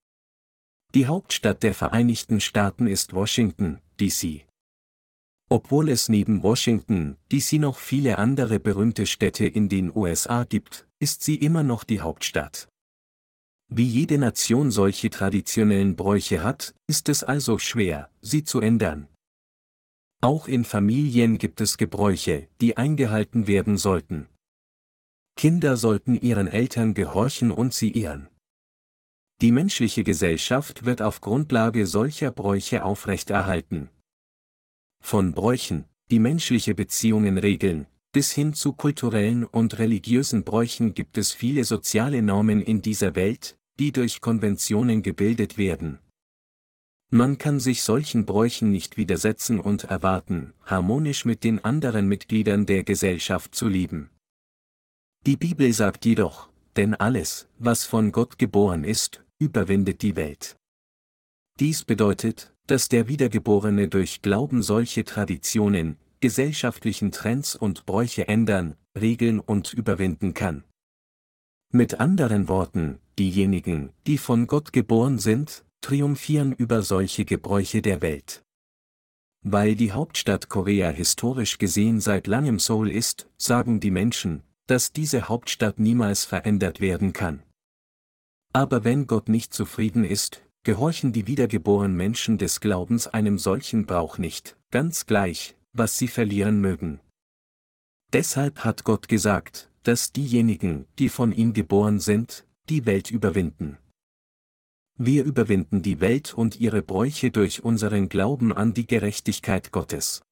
[0.94, 4.44] Die Hauptstadt der Vereinigten Staaten ist Washington, D.C.
[5.48, 7.56] Obwohl es neben Washington, D.C.
[7.56, 12.68] noch viele andere berühmte Städte in den USA gibt, ist sie immer noch die Hauptstadt.
[13.68, 19.08] Wie jede Nation solche traditionellen Bräuche hat, ist es also schwer, sie zu ändern.
[20.20, 24.28] Auch in Familien gibt es Gebräuche, die eingehalten werden sollten.
[25.40, 28.28] Kinder sollten ihren Eltern gehorchen und sie ehren.
[29.40, 33.88] Die menschliche Gesellschaft wird auf Grundlage solcher Bräuche aufrechterhalten.
[35.02, 41.32] Von Bräuchen, die menschliche Beziehungen regeln, bis hin zu kulturellen und religiösen Bräuchen gibt es
[41.32, 46.00] viele soziale Normen in dieser Welt, die durch Konventionen gebildet werden.
[47.08, 52.84] Man kann sich solchen Bräuchen nicht widersetzen und erwarten, harmonisch mit den anderen Mitgliedern der
[52.84, 54.10] Gesellschaft zu leben.
[55.26, 60.56] Die Bibel sagt jedoch, denn alles, was von Gott geboren ist, überwindet die Welt.
[61.58, 69.40] Dies bedeutet, dass der Wiedergeborene durch Glauben solche Traditionen, gesellschaftlichen Trends und Bräuche ändern, regeln
[69.40, 70.64] und überwinden kann.
[71.70, 78.42] Mit anderen Worten, diejenigen, die von Gott geboren sind, triumphieren über solche Gebräuche der Welt.
[79.42, 85.28] Weil die Hauptstadt Korea historisch gesehen seit langem Seoul ist, sagen die Menschen, dass diese
[85.28, 87.42] Hauptstadt niemals verändert werden kann.
[88.52, 94.18] Aber wenn Gott nicht zufrieden ist, gehorchen die wiedergeborenen Menschen des Glaubens einem solchen Brauch
[94.18, 97.00] nicht, ganz gleich, was sie verlieren mögen.
[98.12, 103.76] Deshalb hat Gott gesagt, dass diejenigen, die von ihm geboren sind, die Welt überwinden.
[104.96, 110.22] Wir überwinden die Welt und ihre Bräuche durch unseren Glauben an die Gerechtigkeit Gottes.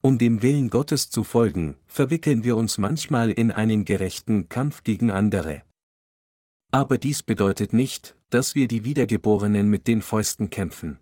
[0.00, 5.10] Um dem Willen Gottes zu folgen, verwickeln wir uns manchmal in einen gerechten Kampf gegen
[5.10, 5.62] andere.
[6.70, 10.98] Aber dies bedeutet nicht, dass wir die Wiedergeborenen mit den Fäusten kämpfen.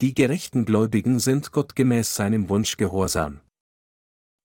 [0.00, 3.40] Die gerechten Gläubigen sind Gott gemäß seinem Wunsch gehorsam.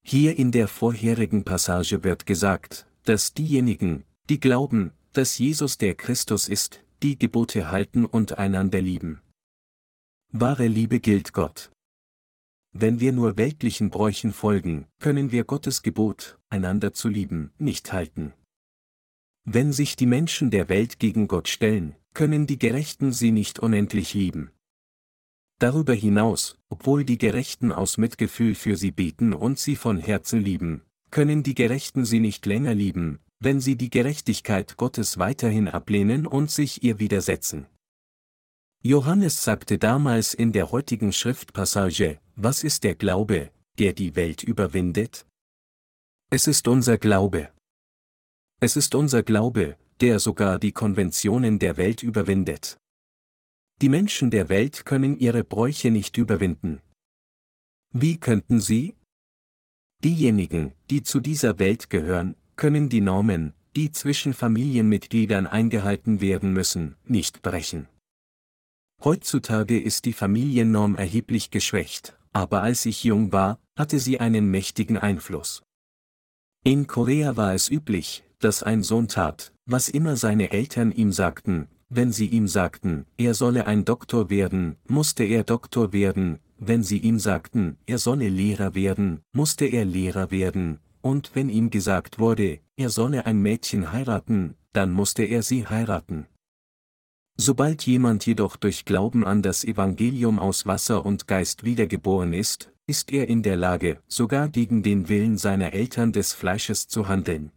[0.03, 6.47] Hier in der vorherigen Passage wird gesagt, dass diejenigen, die glauben, dass Jesus der Christus
[6.47, 9.21] ist, die Gebote halten und einander lieben.
[10.31, 11.71] Wahre Liebe gilt Gott.
[12.73, 18.33] Wenn wir nur weltlichen Bräuchen folgen, können wir Gottes Gebot, einander zu lieben, nicht halten.
[19.43, 24.13] Wenn sich die Menschen der Welt gegen Gott stellen, können die Gerechten sie nicht unendlich
[24.13, 24.51] lieben.
[25.59, 30.81] Darüber hinaus, obwohl die Gerechten aus Mitgefühl für sie beten und sie von Herzen lieben,
[31.11, 36.49] können die Gerechten sie nicht länger lieben, wenn sie die Gerechtigkeit Gottes weiterhin ablehnen und
[36.49, 37.67] sich ihr widersetzen.
[38.83, 45.27] Johannes sagte damals in der heutigen Schriftpassage, was ist der Glaube, der die Welt überwindet?
[46.31, 47.51] Es ist unser Glaube.
[48.59, 52.79] Es ist unser Glaube, der sogar die Konventionen der Welt überwindet.
[53.83, 56.81] Die Menschen der Welt können ihre Bräuche nicht überwinden.
[57.93, 58.95] Wie könnten sie?
[60.03, 66.95] Diejenigen, die zu dieser Welt gehören, können die Normen, die zwischen Familienmitgliedern eingehalten werden müssen,
[67.05, 67.87] nicht brechen.
[69.03, 74.95] Heutzutage ist die Familiennorm erheblich geschwächt, aber als ich jung war, hatte sie einen mächtigen
[74.95, 75.63] Einfluss.
[76.63, 81.67] In Korea war es üblich, dass ein Sohn tat, was immer seine Eltern ihm sagten,
[81.89, 86.99] wenn sie ihm sagten, er solle ein Doktor werden, musste er Doktor werden, wenn sie
[86.99, 92.59] ihm sagten, er solle Lehrer werden, musste er Lehrer werden, und wenn ihm gesagt wurde,
[92.77, 96.27] er solle ein Mädchen heiraten, dann musste er sie heiraten.
[97.37, 103.11] Sobald jemand jedoch durch Glauben an das Evangelium aus Wasser und Geist wiedergeboren ist, ist
[103.11, 107.51] er in der Lage, sogar gegen den Willen seiner Eltern des Fleisches zu handeln.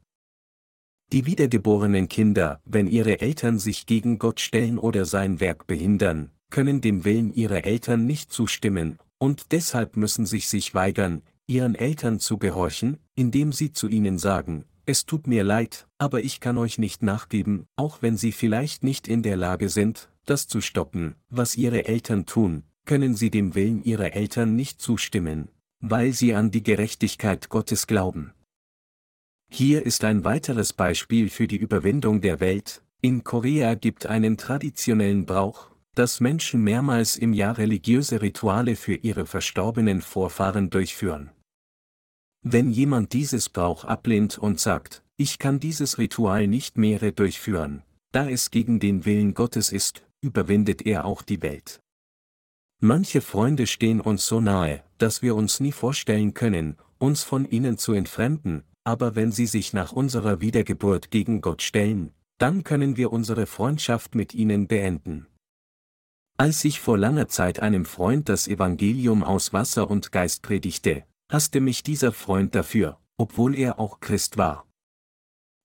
[1.13, 6.81] Die wiedergeborenen Kinder, wenn ihre Eltern sich gegen Gott stellen oder sein Werk behindern, können
[6.81, 12.39] dem Willen ihrer Eltern nicht zustimmen, und deshalb müssen sich sich weigern, ihren Eltern zu
[12.39, 17.03] gehorchen, indem sie zu ihnen sagen, es tut mir leid, aber ich kann euch nicht
[17.03, 21.87] nachgeben, auch wenn sie vielleicht nicht in der Lage sind, das zu stoppen, was ihre
[21.87, 25.49] Eltern tun, können sie dem Willen ihrer Eltern nicht zustimmen,
[25.81, 28.33] weil sie an die Gerechtigkeit Gottes glauben.
[29.51, 32.83] Hier ist ein weiteres Beispiel für die Überwindung der Welt.
[33.01, 39.27] In Korea gibt einen traditionellen Brauch, dass Menschen mehrmals im Jahr religiöse Rituale für ihre
[39.27, 41.31] verstorbenen Vorfahren durchführen.
[42.47, 48.29] Wenn jemand dieses Brauch ablehnt und sagt, ich kann dieses Ritual nicht mehr durchführen, da
[48.29, 51.81] es gegen den Willen Gottes ist, überwindet er auch die Welt.
[52.81, 57.79] Manche Freunde stehen uns so nahe, dass wir uns nie vorstellen können, uns von ihnen
[57.79, 63.11] zu entfremden, aber wenn sie sich nach unserer Wiedergeburt gegen Gott stellen, dann können wir
[63.11, 65.27] unsere Freundschaft mit ihnen beenden.
[66.37, 71.61] Als ich vor langer Zeit einem Freund das Evangelium aus Wasser und Geist predigte, hasste
[71.61, 74.67] mich dieser Freund dafür, obwohl er auch Christ war.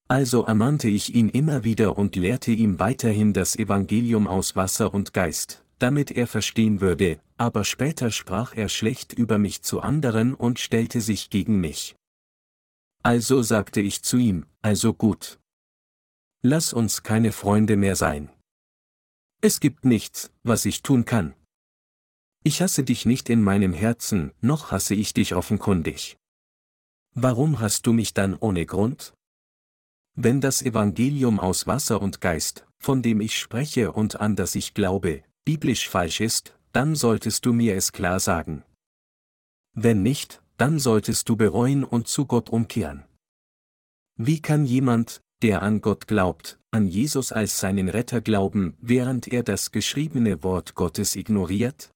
[0.08, 5.14] Also ermannte ich ihn immer wieder und lehrte ihm weiterhin das Evangelium aus Wasser und
[5.14, 10.60] Geist, damit er verstehen würde, aber später sprach er schlecht über mich zu anderen und
[10.60, 11.96] stellte sich gegen mich.
[13.04, 15.40] Also sagte ich zu ihm, also gut.
[16.42, 18.30] Lass uns keine Freunde mehr sein.
[19.42, 21.34] Es gibt nichts, was ich tun kann.
[22.44, 26.18] Ich hasse dich nicht in meinem Herzen, noch hasse ich dich offenkundig.
[27.14, 29.14] Warum hast du mich dann ohne Grund?
[30.16, 34.74] Wenn das Evangelium aus Wasser und Geist, von dem ich spreche und an das ich
[34.74, 38.64] glaube, biblisch falsch ist, dann solltest du mir es klar sagen.
[39.74, 43.06] Wenn nicht, dann solltest du bereuen und zu Gott umkehren.
[44.16, 49.44] Wie kann jemand, der an Gott glaubt, an Jesus als seinen Retter glauben, während er
[49.44, 51.92] das geschriebene Wort Gottes ignoriert?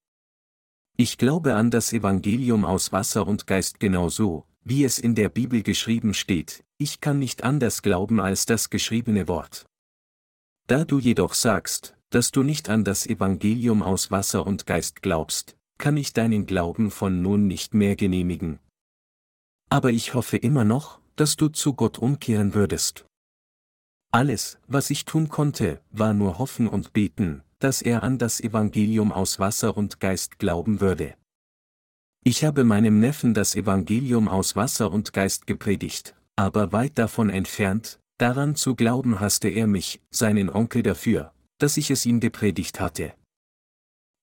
[0.95, 5.63] Ich glaube an das Evangelium aus Wasser und Geist genauso, wie es in der Bibel
[5.63, 9.65] geschrieben steht, ich kann nicht anders glauben als das geschriebene Wort.
[10.67, 15.57] Da du jedoch sagst, dass du nicht an das Evangelium aus Wasser und Geist glaubst,
[15.79, 18.59] kann ich deinen Glauben von nun nicht mehr genehmigen.
[19.69, 23.05] Aber ich hoffe immer noch, dass du zu Gott umkehren würdest.
[24.11, 29.13] Alles, was ich tun konnte, war nur hoffen und beten, dass er an das Evangelium
[29.13, 31.15] aus Wasser und Geist glauben würde.
[32.25, 37.99] Ich habe meinem Neffen das Evangelium aus Wasser und Geist gepredigt, aber weit davon entfernt,
[38.17, 43.13] daran zu glauben hasste er mich, seinen Onkel dafür, dass ich es ihm gepredigt hatte.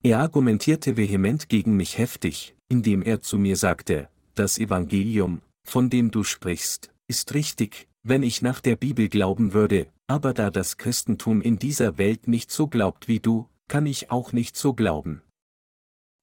[0.03, 6.11] Er argumentierte vehement gegen mich heftig, indem er zu mir sagte, das Evangelium, von dem
[6.11, 11.41] du sprichst, ist richtig, wenn ich nach der Bibel glauben würde, aber da das Christentum
[11.43, 15.23] in dieser Welt nicht so glaubt wie du, kann ich auch nicht so glauben.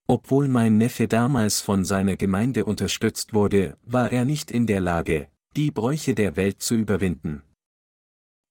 [0.08, 5.28] Obwohl mein Neffe damals von seiner Gemeinde unterstützt wurde, war er nicht in der Lage,
[5.56, 7.44] die Bräuche der Welt zu überwinden.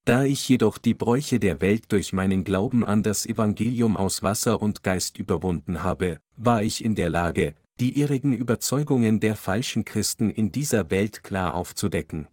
[0.05, 4.61] Da ich jedoch die Bräuche der Welt durch meinen Glauben an das Evangelium aus Wasser
[4.61, 10.29] und Geist überwunden habe, war ich in der Lage, die irrigen Überzeugungen der falschen Christen
[10.29, 12.27] in dieser Welt klar aufzudecken.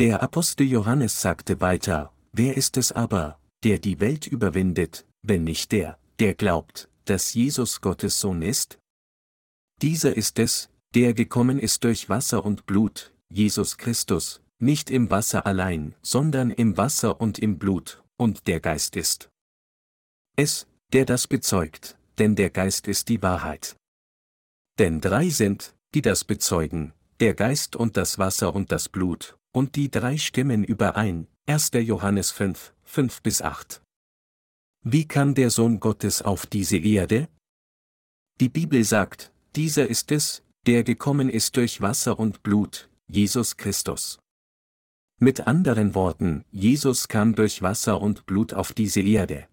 [0.00, 5.72] Der Apostel Johannes sagte weiter, wer ist es aber, der die Welt überwindet, wenn nicht
[5.72, 8.78] der, der glaubt, dass Jesus Gottes Sohn ist?
[9.82, 15.44] Dieser ist es, der gekommen ist durch Wasser und Blut, Jesus Christus, nicht im Wasser
[15.44, 19.28] allein, sondern im Wasser und im Blut, und der Geist ist.
[20.34, 23.76] Es, der das bezeugt, denn der Geist ist die Wahrheit.
[24.78, 29.76] Denn drei sind, die das bezeugen, der Geist und das Wasser und das Blut, und
[29.76, 31.70] die drei stimmen überein, 1.
[31.74, 33.82] Johannes 5, 5 bis 8.
[34.82, 37.28] Wie kam der Sohn Gottes auf diese Erde?
[38.40, 44.20] Die Bibel sagt, dieser ist es, der gekommen ist durch Wasser und Blut, Jesus Christus.
[45.18, 49.48] Mit anderen Worten, Jesus kam durch Wasser und Blut auf diese Erde.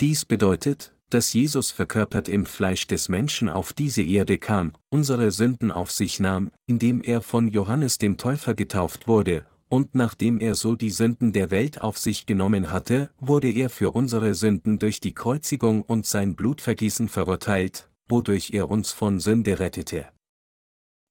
[0.00, 5.70] Dies bedeutet, dass Jesus verkörpert im Fleisch des Menschen auf diese Erde kam, unsere Sünden
[5.70, 10.74] auf sich nahm, indem er von Johannes dem Täufer getauft wurde, und nachdem er so
[10.74, 15.14] die Sünden der Welt auf sich genommen hatte, wurde er für unsere Sünden durch die
[15.14, 20.08] Kreuzigung und sein Blutvergießen verurteilt, wodurch er uns von Sünde rettete.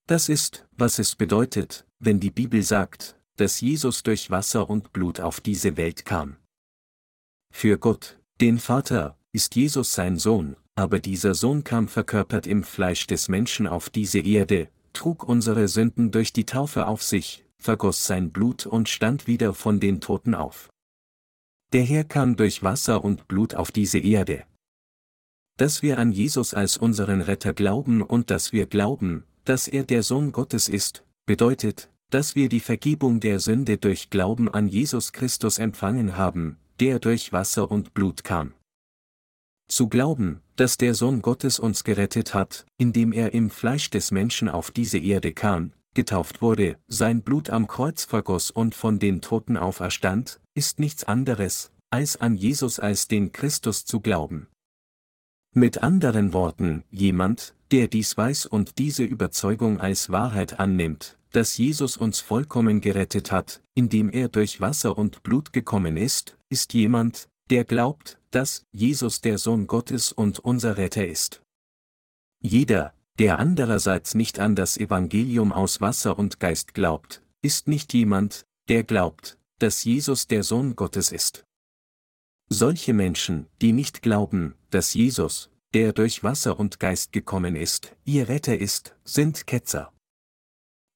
[0.08, 5.22] Das ist, was es bedeutet, wenn die Bibel sagt, dass Jesus durch Wasser und Blut
[5.22, 6.36] auf diese Welt kam.
[7.54, 13.08] Für Gott, den Vater, ist Jesus sein Sohn, aber dieser Sohn kam verkörpert im Fleisch
[13.08, 18.32] des Menschen auf diese Erde, trug unsere Sünden durch die Taufe auf sich, vergoss sein
[18.32, 20.70] Blut und stand wieder von den Toten auf.
[21.74, 24.46] Der Herr kam durch Wasser und Blut auf diese Erde,
[25.60, 30.04] dass wir an Jesus als unseren Retter glauben und dass wir glauben, dass er der
[30.04, 35.60] Sohn Gottes ist, bedeutet, dass wir die Vergebung der Sünde durch Glauben an Jesus Christus
[35.60, 38.54] empfangen haben, der durch Wasser und Blut kam.
[39.70, 44.50] Zu glauben, dass der Sohn Gottes uns gerettet hat, indem er im Fleisch des Menschen
[44.50, 49.58] auf diese Erde kam, getauft wurde, sein Blut am Kreuz vergoss und von den Toten
[49.58, 54.48] auferstand, ist nichts anderes, als an Jesus als den Christus zu glauben.
[55.54, 61.96] Mit anderen Worten, jemand, der dies weiß und diese Überzeugung als Wahrheit annimmt, dass Jesus
[61.96, 67.66] uns vollkommen gerettet hat, indem er durch Wasser und Blut gekommen ist, ist jemand, der
[67.66, 71.42] glaubt, dass Jesus der Sohn Gottes und unser Retter ist.
[72.42, 78.46] Jeder, der andererseits nicht an das Evangelium aus Wasser und Geist glaubt, ist nicht jemand,
[78.70, 81.44] der glaubt, dass Jesus der Sohn Gottes ist.
[82.50, 88.28] Solche Menschen, die nicht glauben, dass Jesus, der durch Wasser und Geist gekommen ist, ihr
[88.28, 89.94] Retter ist, sind Ketzer.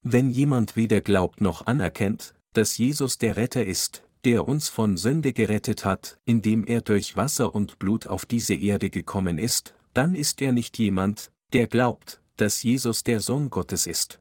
[0.02, 5.34] Wenn jemand weder glaubt noch anerkennt, dass Jesus der Retter ist, der uns von Sünde
[5.34, 10.42] gerettet hat, indem er durch Wasser und Blut auf diese Erde gekommen ist, dann ist
[10.42, 14.20] er nicht jemand, der glaubt, dass Jesus der Sohn Gottes ist.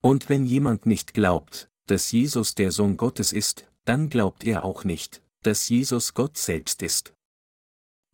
[0.00, 4.84] Und wenn jemand nicht glaubt, dass Jesus der Sohn Gottes ist, dann glaubt er auch
[4.84, 7.14] nicht, dass Jesus Gott selbst ist.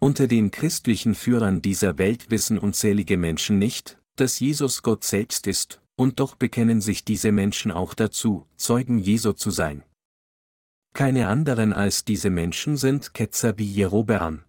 [0.01, 5.81] Unter den christlichen Führern dieser Welt wissen unzählige Menschen nicht, dass Jesus Gott selbst ist,
[5.95, 9.85] und doch bekennen sich diese Menschen auch dazu, Zeugen Jesu zu sein.
[10.93, 14.45] Keine anderen als diese Menschen sind Ketzer wie Jerobeam.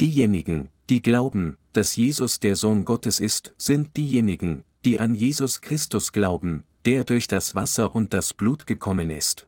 [0.00, 6.12] Diejenigen, die glauben, dass Jesus der Sohn Gottes ist, sind diejenigen, die an Jesus Christus
[6.12, 9.46] glauben, der durch das Wasser und das Blut gekommen ist.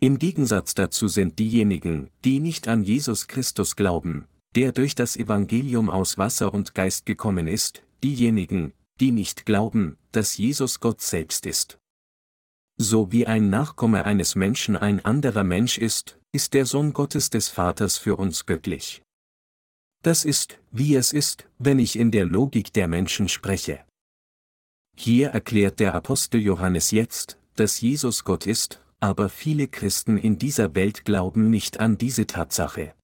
[0.00, 4.26] Im Gegensatz dazu sind diejenigen, die nicht an Jesus Christus glauben,
[4.56, 10.36] der durch das Evangelium aus Wasser und Geist gekommen ist, diejenigen, die nicht glauben, dass
[10.36, 11.78] Jesus Gott selbst ist.
[12.84, 17.48] So wie ein Nachkomme eines Menschen ein anderer Mensch ist, ist der Sohn Gottes des
[17.48, 19.02] Vaters für uns göttlich.
[20.02, 23.84] Das ist, wie es ist, wenn ich in der Logik der Menschen spreche.
[24.96, 30.74] Hier erklärt der Apostel Johannes jetzt, dass Jesus Gott ist, aber viele Christen in dieser
[30.74, 32.94] Welt glauben nicht an diese Tatsache.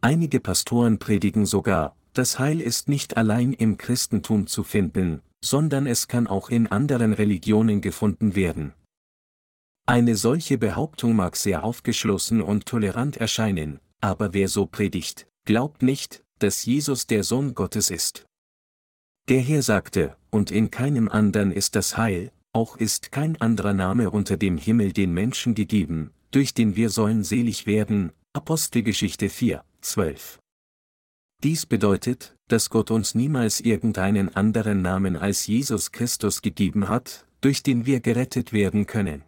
[0.00, 6.08] Einige Pastoren predigen sogar, das Heil ist nicht allein im Christentum zu finden, sondern es
[6.08, 8.72] kann auch in anderen Religionen gefunden werden.
[9.86, 16.22] Eine solche Behauptung mag sehr aufgeschlossen und tolerant erscheinen, aber wer so predigt, glaubt nicht,
[16.38, 18.26] dass Jesus der Sohn Gottes ist.
[19.28, 24.10] Der Herr sagte, und in keinem anderen ist das Heil, auch ist kein anderer Name
[24.10, 28.12] unter dem Himmel den Menschen gegeben, durch den wir sollen selig werden.
[28.34, 30.38] Apostelgeschichte 4, 12.
[31.42, 37.62] Dies bedeutet, dass Gott uns niemals irgendeinen anderen Namen als Jesus Christus gegeben hat, durch
[37.62, 39.24] den wir gerettet werden können.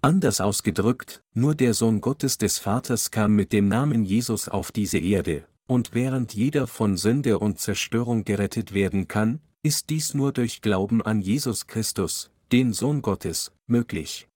[0.00, 4.98] Anders ausgedrückt, nur der Sohn Gottes des Vaters kam mit dem Namen Jesus auf diese
[4.98, 10.62] Erde, und während jeder von Sünde und Zerstörung gerettet werden kann, ist dies nur durch
[10.62, 14.26] Glauben an Jesus Christus, den Sohn Gottes, möglich.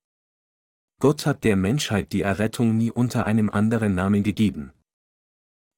[0.99, 4.73] Gott hat der Menschheit die Errettung nie unter einem anderen Namen gegeben.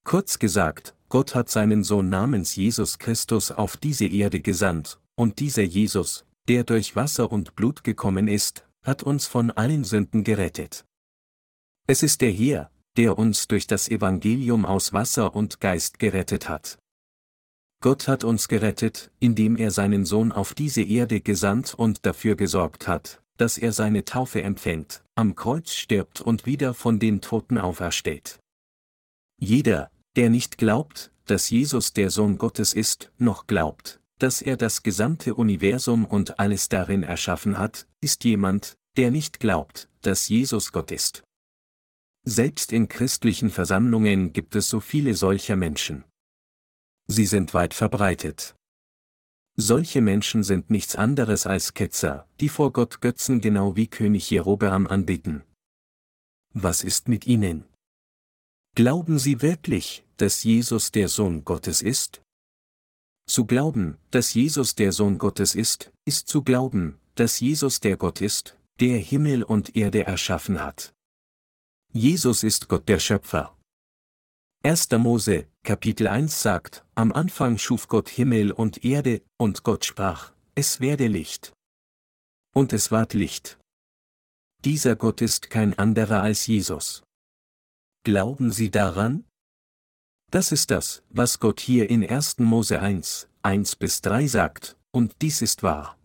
[0.03, 5.61] Kurz gesagt, Gott hat seinen Sohn namens Jesus Christus auf diese Erde gesandt, und dieser
[5.61, 10.85] Jesus, der durch Wasser und Blut gekommen ist, hat uns von allen Sünden gerettet.
[11.85, 16.79] Es ist der Herr, der uns durch das Evangelium aus Wasser und Geist gerettet hat.
[17.79, 22.87] Gott hat uns gerettet, indem er seinen Sohn auf diese Erde gesandt und dafür gesorgt
[22.87, 28.39] hat, dass er seine Taufe empfängt, am Kreuz stirbt und wieder von den Toten aufersteht.
[29.39, 34.83] Jeder, der nicht glaubt, dass Jesus der Sohn Gottes ist, noch glaubt, dass er das
[34.83, 40.91] gesamte Universum und alles darin erschaffen hat, ist jemand, der nicht glaubt, dass Jesus Gott
[40.91, 41.23] ist.
[42.25, 46.05] Selbst in christlichen Versammlungen gibt es so viele solcher Menschen.
[47.07, 48.55] Sie sind weit verbreitet.
[49.55, 54.87] Solche Menschen sind nichts anderes als Ketzer, die vor Gott Götzen genau wie König Jerobeam
[54.87, 55.43] anbeten.
[56.53, 57.65] Was ist mit ihnen?
[58.75, 62.23] Glauben sie wirklich, dass Jesus der Sohn Gottes ist?
[63.27, 68.19] Zu glauben, dass Jesus der Sohn Gottes ist, ist zu glauben, dass Jesus der Gott
[68.19, 70.91] ist, der Himmel und Erde erschaffen hat.
[71.91, 73.55] Jesus ist Gott der Schöpfer.
[74.63, 74.89] 1.
[74.97, 80.79] Mose, Kapitel 1 sagt, am Anfang schuf Gott Himmel und Erde, und Gott sprach, es
[80.79, 81.53] werde Licht.
[82.55, 83.59] Und es ward Licht.
[84.65, 87.03] Dieser Gott ist kein anderer als Jesus.
[88.05, 89.23] Glauben Sie daran?
[90.29, 92.39] Das ist das, was Gott hier in 1.
[92.39, 95.97] Mose 1, 1 bis 3 sagt, und dies ist wahr.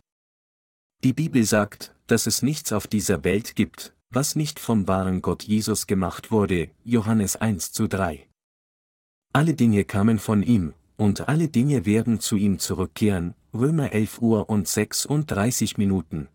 [1.03, 5.43] Die Bibel sagt, dass es nichts auf dieser Welt gibt, was nicht vom wahren Gott
[5.43, 8.29] Jesus gemacht wurde, Johannes 1 zu 3.
[9.33, 14.49] Alle Dinge kamen von ihm, und alle Dinge werden zu ihm zurückkehren, Römer 11 Uhr
[14.49, 16.29] und 36 Minuten.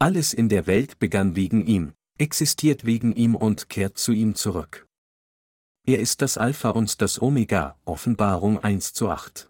[0.00, 4.86] Alles in der Welt begann wegen ihm, existiert wegen ihm und kehrt zu ihm zurück.
[5.86, 9.48] Er ist das Alpha und das Omega, Offenbarung 1 zu 8.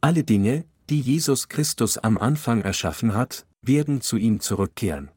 [0.00, 5.10] Alle Dinge, die Jesus Christus am Anfang erschaffen hat, werden zu ihm zurückkehren.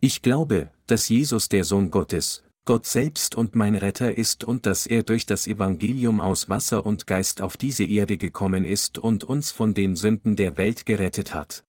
[0.00, 4.86] Ich glaube, dass Jesus der Sohn Gottes, Gott selbst und mein Retter ist und dass
[4.86, 9.50] er durch das Evangelium aus Wasser und Geist auf diese Erde gekommen ist und uns
[9.52, 11.64] von den Sünden der Welt gerettet hat.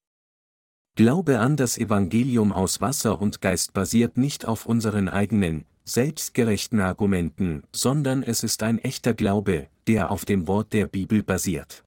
[1.00, 7.64] Glaube an das Evangelium aus Wasser und Geist basiert nicht auf unseren eigenen, selbstgerechten Argumenten,
[7.72, 11.86] sondern es ist ein echter Glaube, der auf dem Wort der Bibel basiert.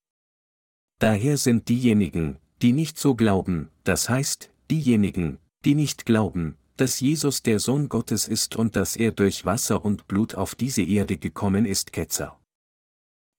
[0.99, 5.37] Daher sind diejenigen, die nicht so glauben, das heißt, diejenigen,
[5.67, 10.09] die nicht glauben, dass Jesus der Sohn Gottes ist und dass er durch Wasser und
[10.09, 12.41] Blut auf diese Erde gekommen ist, Ketzer.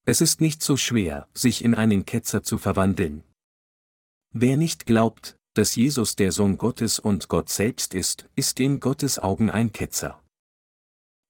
[0.06, 3.24] Es ist nicht so schwer, sich in einen Ketzer zu verwandeln.
[4.34, 9.20] Wer nicht glaubt, dass Jesus der Sohn Gottes und Gott selbst ist, ist in Gottes
[9.20, 10.20] Augen ein Ketzer.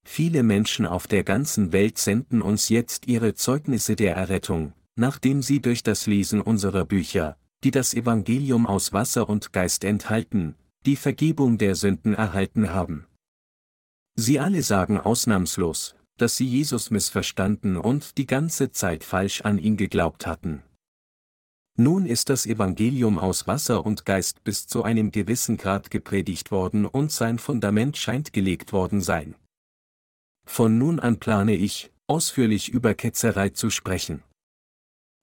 [0.05, 5.61] Viele Menschen auf der ganzen Welt senden uns jetzt ihre Zeugnisse der Errettung, nachdem sie
[5.61, 10.55] durch das Lesen unserer Bücher, die das Evangelium aus Wasser und Geist enthalten,
[10.85, 13.07] die Vergebung der Sünden erhalten haben.
[14.15, 19.77] Sie alle sagen ausnahmslos, dass sie Jesus missverstanden und die ganze Zeit falsch an ihn
[19.77, 20.61] geglaubt hatten.
[21.75, 26.85] Nun ist das Evangelium aus Wasser und Geist bis zu einem gewissen Grad gepredigt worden
[26.85, 29.35] und sein Fundament scheint gelegt worden sein.
[30.45, 34.21] Von nun an plane ich, ausführlich über Ketzerei zu sprechen.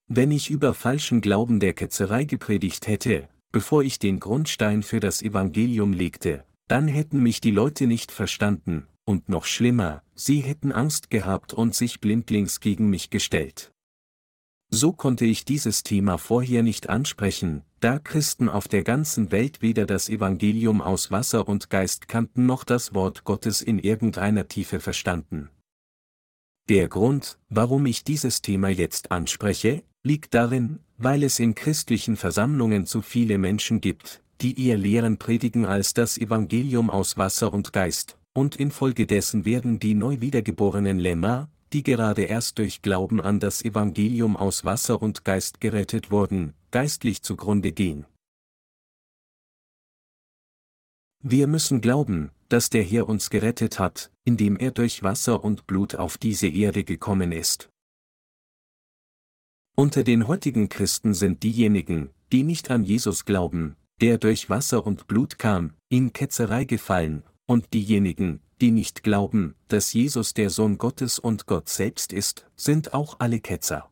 [0.09, 5.23] Wenn ich über falschen Glauben der Ketzerei gepredigt hätte, bevor ich den Grundstein für das
[5.23, 11.11] Evangelium legte, dann hätten mich die Leute nicht verstanden, und noch schlimmer, sie hätten Angst
[11.11, 13.73] gehabt und sich blindlings gegen mich gestellt.
[14.73, 19.85] So konnte ich dieses Thema vorher nicht ansprechen, da Christen auf der ganzen Welt weder
[19.85, 25.51] das Evangelium aus Wasser und Geist kannten noch das Wort Gottes in irgendeiner Tiefe verstanden.
[26.69, 32.87] Der Grund, warum ich dieses Thema jetzt anspreche, liegt darin, weil es in christlichen Versammlungen
[32.87, 38.19] zu viele Menschen gibt, die ihr Lehren predigen als das Evangelium aus Wasser und Geist,
[38.35, 44.37] und infolgedessen werden die neu wiedergeborenen Lämmer, die gerade erst durch Glauben an das Evangelium
[44.37, 48.07] aus Wasser und Geist gerettet wurden, geistlich zugrunde gehen.
[51.23, 55.95] Wir müssen glauben, dass der Herr uns gerettet hat, indem er durch Wasser und Blut
[55.95, 57.69] auf diese Erde gekommen ist.
[59.77, 65.07] Unter den heutigen Christen sind diejenigen, die nicht an Jesus glauben, der durch Wasser und
[65.07, 71.19] Blut kam, in Ketzerei gefallen, und diejenigen, die nicht glauben, dass Jesus der Sohn Gottes
[71.19, 73.91] und Gott selbst ist, sind auch alle Ketzer.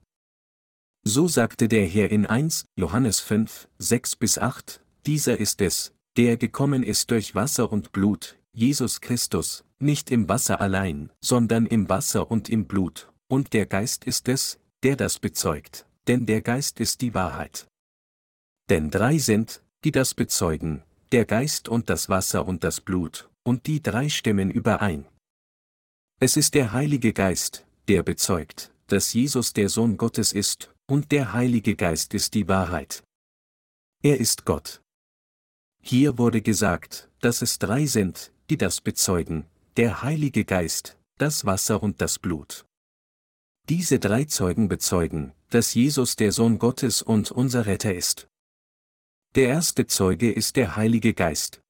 [1.05, 6.37] So sagte der Herr in 1, Johannes 5, 6 bis 8, dieser ist es, der
[6.37, 12.31] gekommen ist durch Wasser und Blut, Jesus Christus, nicht im Wasser allein, sondern im Wasser
[12.31, 17.01] und im Blut, und der Geist ist es, der das bezeugt, denn der Geist ist
[17.01, 17.69] die Wahrheit.
[18.69, 23.67] Denn drei sind, die das bezeugen, der Geist und das Wasser und das Blut, und
[23.67, 25.09] die drei stimmen überein.
[26.21, 31.33] Es ist der Heilige Geist, der bezeugt, dass Jesus der Sohn Gottes ist, und der
[31.33, 33.03] Heilige Geist ist die Wahrheit.
[34.03, 34.83] Er ist Gott.
[35.83, 39.47] Hier wurde gesagt, dass es drei sind, die das bezeugen,
[39.79, 42.67] der Heilige Geist, das Wasser und das Blut.
[43.71, 48.29] Diese drei Zeugen bezeugen, dass Jesus der Sohn Gottes und unser Retter ist.
[49.37, 51.63] Der erste Zeuge ist der Heilige Geist.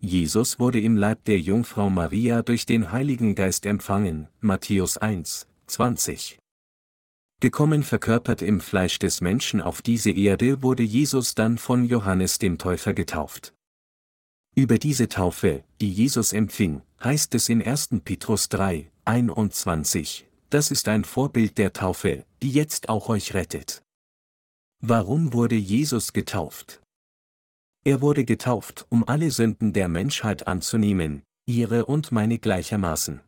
[0.00, 6.38] Jesus wurde im Leib der Jungfrau Maria durch den Heiligen Geist empfangen, Matthäus 1, 20.
[7.40, 12.58] Gekommen verkörpert im Fleisch des Menschen auf diese Erde wurde Jesus dann von Johannes dem
[12.58, 13.54] Täufer getauft.
[14.54, 18.00] Über diese Taufe, die Jesus empfing, heißt es in 1.
[18.04, 23.82] Petrus 3, 21, das ist ein Vorbild der Taufe, die jetzt auch euch rettet.
[24.80, 26.80] Warum wurde Jesus getauft?
[27.88, 33.22] Er wurde getauft, um alle Sünden der Menschheit anzunehmen, ihre und meine gleichermaßen.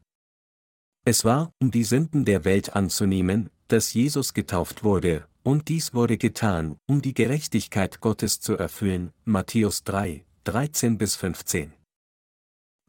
[1.06, 6.18] Es war, um die Sünden der Welt anzunehmen, dass Jesus getauft wurde, und dies wurde
[6.18, 11.72] getan, um die Gerechtigkeit Gottes zu erfüllen, Matthäus 3, 13 bis 15.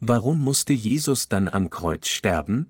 [0.01, 2.69] Warum musste Jesus dann am Kreuz sterben?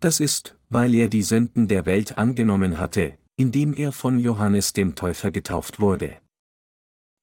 [0.00, 4.96] Das ist, weil er die Sünden der Welt angenommen hatte, indem er von Johannes dem
[4.96, 6.18] Täufer getauft wurde.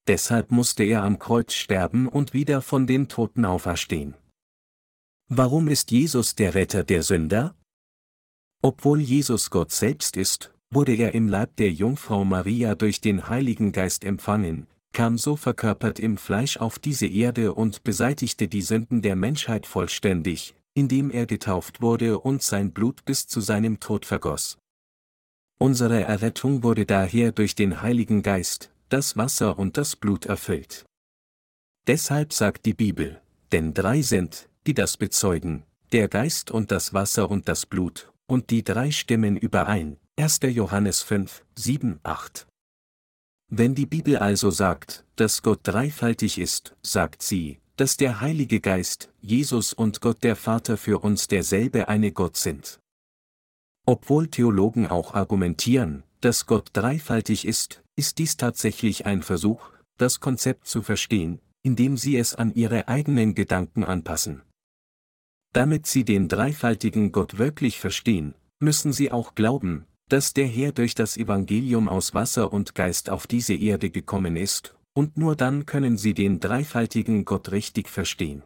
[0.08, 4.14] Deshalb musste er am Kreuz sterben und wieder von den Toten auferstehen.
[5.28, 7.54] Warum ist Jesus der Retter der Sünder?
[8.62, 13.72] Obwohl Jesus Gott selbst ist, wurde er im Leib der Jungfrau Maria durch den Heiligen
[13.72, 19.16] Geist empfangen, kam so verkörpert im Fleisch auf diese Erde und beseitigte die Sünden der
[19.16, 24.58] Menschheit vollständig, indem er getauft wurde und sein Blut bis zu seinem Tod vergoss.
[25.58, 30.84] Unsere Errettung wurde daher durch den Heiligen Geist, das Wasser und das Blut erfüllt.
[31.86, 37.30] Deshalb sagt die Bibel, denn drei sind, die das bezeugen, der Geist und das Wasser
[37.30, 39.96] und das Blut, und die drei stimmen überein.
[40.18, 40.40] 1.
[40.42, 42.46] Johannes 5, 7, 8.
[43.48, 49.10] Wenn die Bibel also sagt, dass Gott dreifaltig ist, sagt sie, dass der Heilige Geist,
[49.20, 52.78] Jesus und Gott der Vater für uns derselbe eine Gott sind.
[53.86, 60.66] Obwohl Theologen auch argumentieren, dass Gott dreifaltig ist, ist dies tatsächlich ein Versuch, das Konzept
[60.66, 64.42] zu verstehen, indem sie es an ihre eigenen Gedanken anpassen.
[65.52, 70.94] Damit sie den dreifaltigen Gott wirklich verstehen, müssen sie auch glauben, dass der Herr durch
[70.94, 75.96] das Evangelium aus Wasser und Geist auf diese Erde gekommen ist, und nur dann können
[75.96, 78.42] sie den dreifaltigen Gott richtig verstehen.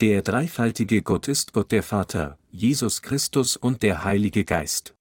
[0.00, 4.95] Der dreifaltige Gott ist Gott der Vater, Jesus Christus und der Heilige Geist.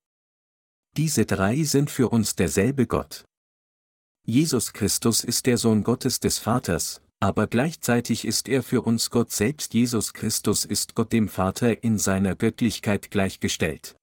[0.97, 3.25] Diese drei sind für uns derselbe Gott.
[4.25, 9.31] Jesus Christus ist der Sohn Gottes des Vaters, aber gleichzeitig ist er für uns Gott
[9.31, 9.73] selbst.
[9.73, 13.97] Jesus Christus ist Gott dem Vater in seiner Göttlichkeit gleichgestellt.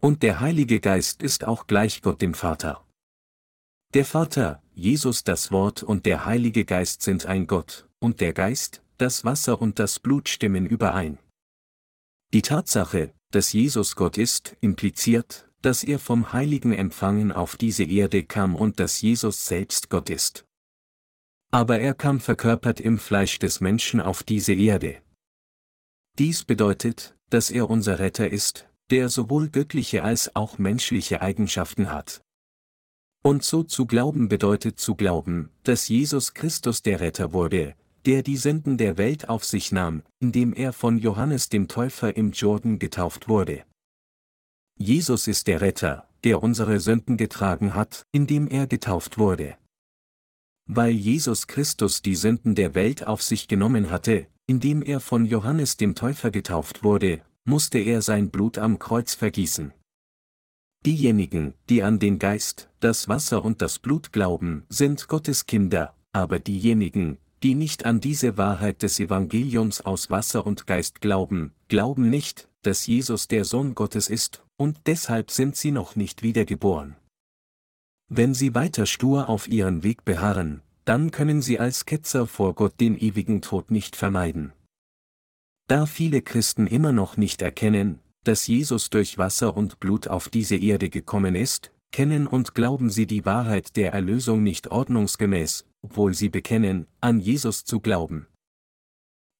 [0.00, 2.86] Und der Heilige Geist ist auch gleich Gott dem Vater.
[3.92, 8.82] Der Vater, Jesus das Wort und der Heilige Geist sind ein Gott, und der Geist,
[8.98, 11.18] das Wasser und das Blut stimmen überein.
[12.32, 18.22] Die Tatsache, dass Jesus Gott ist, impliziert, dass er vom Heiligen empfangen auf diese Erde
[18.24, 20.44] kam und dass Jesus selbst Gott ist.
[21.50, 25.00] Aber er kam verkörpert im Fleisch des Menschen auf diese Erde.
[26.18, 32.22] Dies bedeutet, dass er unser Retter ist, der sowohl göttliche als auch menschliche Eigenschaften hat.
[33.22, 37.74] Und so zu glauben bedeutet zu glauben, dass Jesus Christus der Retter wurde,
[38.06, 42.32] der die Sünden der Welt auf sich nahm, indem er von Johannes dem Täufer im
[42.32, 43.64] Jordan getauft wurde.
[44.78, 49.56] Jesus ist der Retter, der unsere Sünden getragen hat, indem er getauft wurde.
[50.66, 55.76] Weil Jesus Christus die Sünden der Welt auf sich genommen hatte, indem er von Johannes
[55.76, 59.72] dem Täufer getauft wurde, musste er sein Blut am Kreuz vergießen.
[60.86, 66.38] Diejenigen, die an den Geist, das Wasser und das Blut glauben, sind Gottes Kinder, aber
[66.38, 72.48] diejenigen, die nicht an diese Wahrheit des Evangeliums aus Wasser und Geist glauben, glauben nicht,
[72.62, 76.96] dass Jesus der Sohn Gottes ist, und deshalb sind sie noch nicht wiedergeboren.
[78.08, 82.80] Wenn sie weiter stur auf ihren Weg beharren, dann können sie als Ketzer vor Gott
[82.80, 84.52] den ewigen Tod nicht vermeiden.
[85.68, 90.56] Da viele Christen immer noch nicht erkennen, dass Jesus durch Wasser und Blut auf diese
[90.56, 96.28] Erde gekommen ist, kennen und glauben sie die Wahrheit der Erlösung nicht ordnungsgemäß, obwohl sie
[96.28, 98.26] bekennen, an Jesus zu glauben.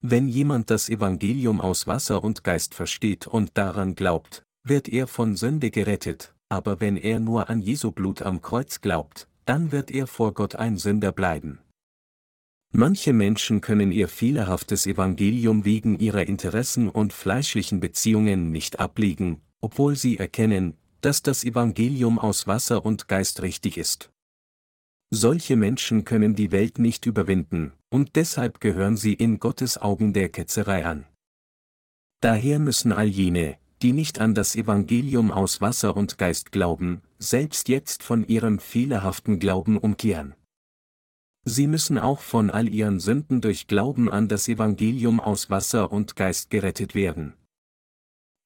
[0.00, 5.34] Wenn jemand das Evangelium aus Wasser und Geist versteht und daran glaubt, wird er von
[5.34, 10.06] Sünde gerettet, aber wenn er nur an Jesu Blut am Kreuz glaubt, dann wird er
[10.06, 11.58] vor Gott ein Sünder bleiben.
[12.70, 19.96] Manche Menschen können ihr fehlerhaftes Evangelium wegen ihrer Interessen und fleischlichen Beziehungen nicht ablegen, obwohl
[19.96, 24.10] sie erkennen, dass das Evangelium aus Wasser und Geist richtig ist.
[25.10, 30.28] Solche Menschen können die Welt nicht überwinden, und deshalb gehören sie in Gottes Augen der
[30.28, 31.06] Ketzerei an.
[32.20, 37.68] Daher müssen all jene, die nicht an das Evangelium aus Wasser und Geist glauben, selbst
[37.68, 40.34] jetzt von ihrem fehlerhaften Glauben umkehren.
[41.44, 46.16] Sie müssen auch von all ihren Sünden durch Glauben an das Evangelium aus Wasser und
[46.16, 47.32] Geist gerettet werden.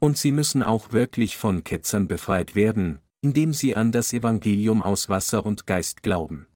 [0.03, 5.09] Und sie müssen auch wirklich von Ketzern befreit werden, indem sie an das Evangelium aus
[5.09, 6.49] Wasser und Geist glauben.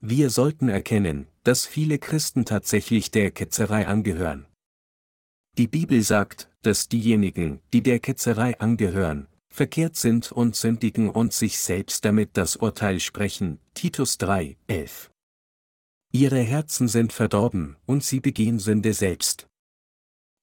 [0.00, 4.46] Wir sollten erkennen, dass viele Christen tatsächlich der Ketzerei angehören.
[5.58, 11.58] Die Bibel sagt, dass diejenigen, die der Ketzerei angehören, verkehrt sind und sündigen und sich
[11.58, 13.58] selbst damit das Urteil sprechen.
[13.74, 15.10] Titus 3, 11.
[16.12, 19.48] Ihre Herzen sind verdorben und sie begehen Sünde selbst.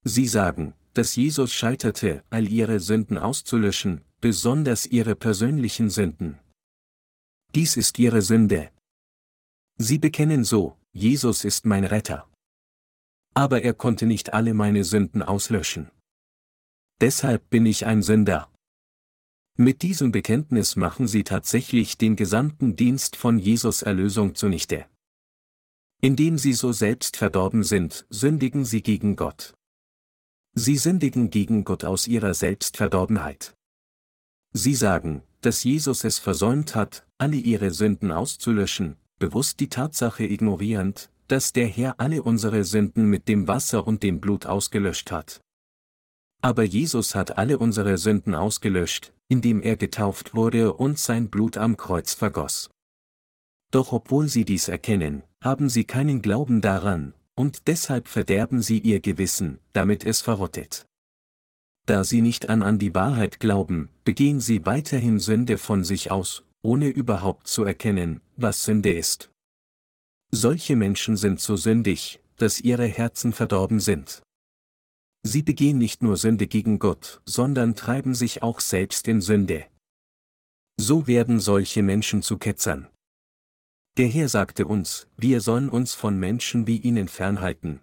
[0.03, 6.39] Sie sagen, dass Jesus scheiterte, all ihre Sünden auszulöschen, besonders ihre persönlichen Sünden.
[7.53, 8.71] Dies ist ihre Sünde,
[9.77, 12.29] Sie bekennen so, Jesus ist mein Retter.
[13.33, 15.91] Aber er konnte nicht alle meine Sünden auslöschen.
[17.01, 18.49] Deshalb bin ich ein Sünder.
[19.57, 24.85] Mit diesem Bekenntnis machen sie tatsächlich den gesamten Dienst von Jesus Erlösung zunichte.
[26.01, 29.55] Indem sie so selbst verdorben sind, sündigen sie gegen Gott.
[30.57, 33.53] Sie sündigen gegen Gott aus ihrer Selbstverdorbenheit.
[34.53, 41.09] Sie sagen, dass Jesus es versäumt hat, alle ihre Sünden auszulöschen, bewusst die Tatsache ignorierend,
[41.27, 45.41] dass der Herr alle unsere Sünden mit dem Wasser und dem Blut ausgelöscht hat.
[46.41, 51.75] Aber Jesus hat alle unsere Sünden ausgelöscht, indem er getauft wurde und sein Blut am
[51.75, 52.69] Kreuz vergoss.
[53.71, 58.99] Doch obwohl sie dies erkennen, haben sie keinen Glauben daran, und deshalb verderben sie ihr
[58.99, 60.85] Gewissen, damit es verrottet.
[61.85, 66.43] Da sie nicht an an die Wahrheit glauben, begehen sie weiterhin Sünde von sich aus,
[66.63, 69.29] ohne überhaupt zu erkennen, was Sünde ist.
[70.31, 74.23] Solche Menschen sind so sündig, dass ihre Herzen verdorben sind.
[75.23, 79.65] Sie begehen nicht nur Sünde gegen Gott, sondern treiben sich auch selbst in Sünde.
[80.77, 82.87] So werden solche Menschen zu Ketzern.
[83.97, 87.79] Der Herr sagte uns, wir sollen uns von Menschen wie ihnen fernhalten.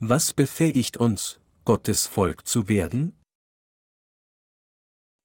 [0.00, 3.16] Was befähigt uns, Gottes Volk zu werden?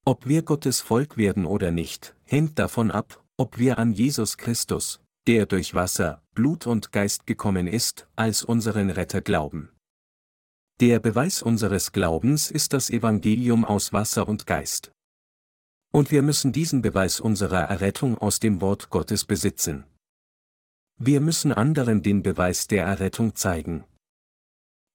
[0.05, 5.01] Ob wir Gottes Volk werden oder nicht, hängt davon ab, ob wir an Jesus Christus,
[5.25, 9.69] der durch Wasser, Blut und Geist gekommen ist, als unseren Retter glauben.
[10.79, 14.91] Der Beweis unseres Glaubens ist das Evangelium aus Wasser und Geist.
[15.95, 19.85] Und wir müssen diesen Beweis unserer Errettung aus dem Wort Gottes besitzen.
[20.97, 23.83] Wir müssen anderen den Beweis der Errettung zeigen.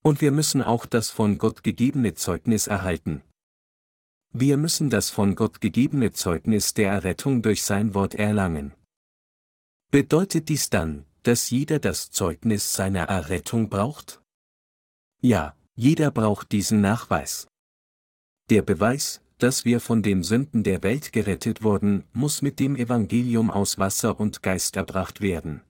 [0.03, 3.23] Und wir müssen auch das von Gott gegebene Zeugnis erhalten.
[4.33, 8.75] Wir müssen das von Gott gegebene Zeugnis der Errettung durch sein Wort erlangen.
[9.93, 14.21] Bedeutet dies dann, dass jeder das Zeugnis seiner Errettung braucht?
[15.21, 17.47] Ja, jeder braucht diesen Nachweis.
[18.51, 23.51] Der Beweis, dass wir von den Sünden der Welt gerettet wurden, muss mit dem Evangelium
[23.51, 25.63] aus Wasser und Geist erbracht werden.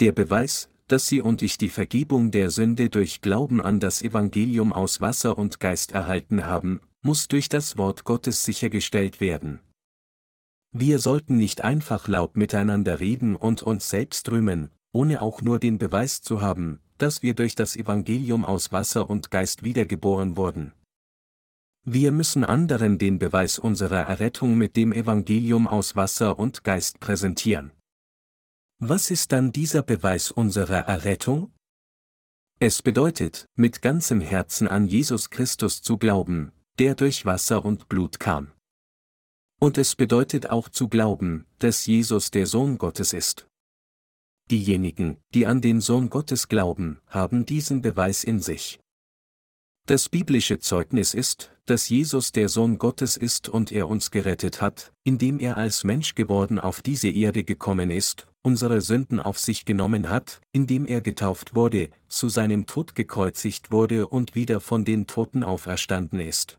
[0.00, 4.72] Der Beweis, dass Sie und ich die Vergebung der Sünde durch Glauben an das Evangelium
[4.72, 9.60] aus Wasser und Geist erhalten haben, muss durch das Wort Gottes sichergestellt werden.
[10.72, 15.78] Wir sollten nicht einfach laut miteinander reden und uns selbst rühmen, ohne auch nur den
[15.78, 20.72] Beweis zu haben, dass wir durch das Evangelium aus Wasser und Geist wiedergeboren wurden.
[21.84, 27.72] Wir müssen anderen den Beweis unserer Errettung mit dem Evangelium aus Wasser und Geist präsentieren.
[28.78, 31.52] Was ist dann dieser Beweis unserer Errettung?
[32.60, 38.20] Es bedeutet, mit ganzem Herzen an Jesus Christus zu glauben, der durch Wasser und Blut
[38.20, 38.52] kam.
[39.60, 43.48] Und es bedeutet auch zu glauben, dass Jesus der Sohn Gottes ist.
[44.50, 48.78] Diejenigen, die an den Sohn Gottes glauben, haben diesen Beweis in sich.
[49.86, 54.92] Das biblische Zeugnis ist, dass Jesus der Sohn Gottes ist und er uns gerettet hat,
[55.04, 60.08] indem er als Mensch geworden auf diese Erde gekommen ist, unsere Sünden auf sich genommen
[60.08, 65.44] hat, indem er getauft wurde, zu seinem Tod gekreuzigt wurde und wieder von den Toten
[65.44, 66.58] auferstanden ist.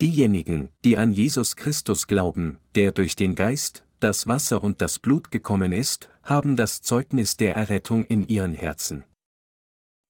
[0.00, 5.30] Diejenigen, die an Jesus Christus glauben, der durch den Geist, das Wasser und das Blut
[5.30, 9.04] gekommen ist, haben das Zeugnis der Errettung in ihren Herzen.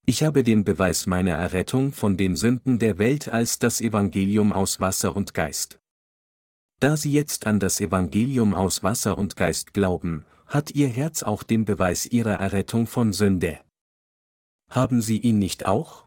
[0.07, 4.81] Ich habe den Beweis meiner Errettung von den Sünden der Welt als das Evangelium aus
[4.81, 5.79] Wasser und Geist.
[6.81, 11.43] Da Sie jetzt an das Evangelium aus Wasser und Geist glauben, hat Ihr Herz auch
[11.43, 13.61] den Beweis Ihrer Errettung von Sünde.
[14.71, 16.07] Haben Sie ihn nicht auch?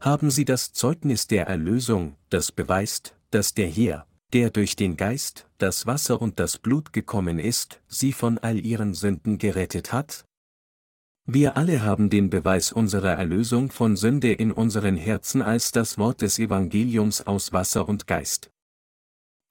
[0.00, 5.48] haben sie das Zeugnis der Erlösung, das beweist, dass der Herr, der durch den Geist,
[5.58, 10.24] das Wasser und das Blut gekommen ist, sie von all ihren Sünden gerettet hat?
[11.30, 16.22] Wir alle haben den Beweis unserer Erlösung von Sünde in unseren Herzen als das Wort
[16.22, 18.50] des Evangeliums aus Wasser und Geist.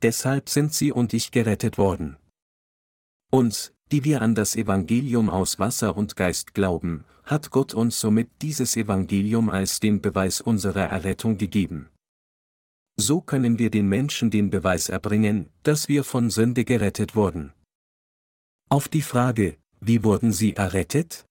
[0.02, 2.18] Deshalb sind Sie und ich gerettet worden.
[3.30, 8.32] Uns, die wir an das Evangelium aus Wasser und Geist glauben, hat Gott uns somit
[8.42, 11.90] dieses Evangelium als den Beweis unserer Errettung gegeben.
[12.96, 17.54] So können wir den Menschen den Beweis erbringen, dass wir von Sünde gerettet wurden.
[18.68, 21.27] Auf die Frage, wie wurden sie errettet?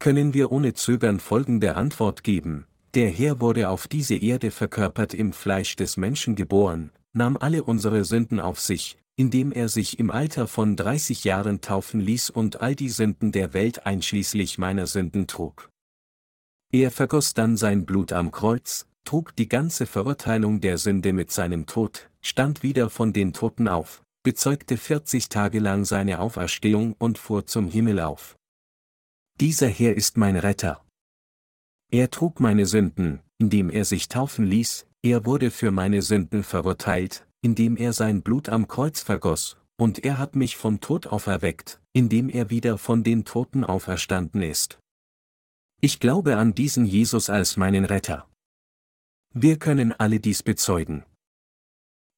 [0.00, 5.34] Können wir ohne Zögern folgende Antwort geben, der Herr wurde auf diese Erde verkörpert im
[5.34, 10.46] Fleisch des Menschen geboren, nahm alle unsere Sünden auf sich, indem er sich im Alter
[10.46, 15.68] von 30 Jahren taufen ließ und all die Sünden der Welt einschließlich meiner Sünden trug.
[16.72, 21.66] Er vergoss dann sein Blut am Kreuz, trug die ganze Verurteilung der Sünde mit seinem
[21.66, 27.44] Tod, stand wieder von den Toten auf, bezeugte 40 Tage lang seine Auferstehung und fuhr
[27.44, 28.39] zum Himmel auf.
[29.40, 30.84] Dieser Herr ist mein Retter.
[31.90, 37.26] Er trug meine Sünden, indem er sich taufen ließ, er wurde für meine Sünden verurteilt,
[37.40, 42.28] indem er sein Blut am Kreuz vergoss, und er hat mich vom Tod auferweckt, indem
[42.28, 44.78] er wieder von den Toten auferstanden ist.
[45.80, 48.28] Ich glaube an diesen Jesus als meinen Retter.
[49.32, 51.06] Wir können alle dies bezeugen.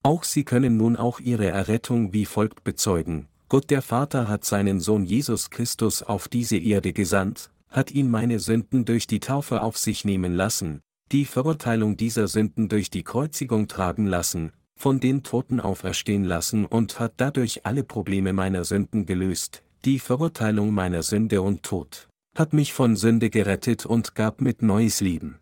[0.03, 3.29] Auch Sie können nun auch Ihre Errettung wie folgt bezeugen.
[3.53, 8.39] Gott der Vater hat seinen Sohn Jesus Christus auf diese Erde gesandt, hat ihn meine
[8.39, 10.81] Sünden durch die Taufe auf sich nehmen lassen,
[11.13, 16.99] die Verurteilung dieser Sünden durch die Kreuzigung tragen lassen, von den Toten auferstehen lassen und
[16.99, 22.73] hat dadurch alle Probleme meiner Sünden gelöst, die Verurteilung meiner Sünde und Tod, hat mich
[22.73, 25.39] von Sünde gerettet und gab mit neues Leben.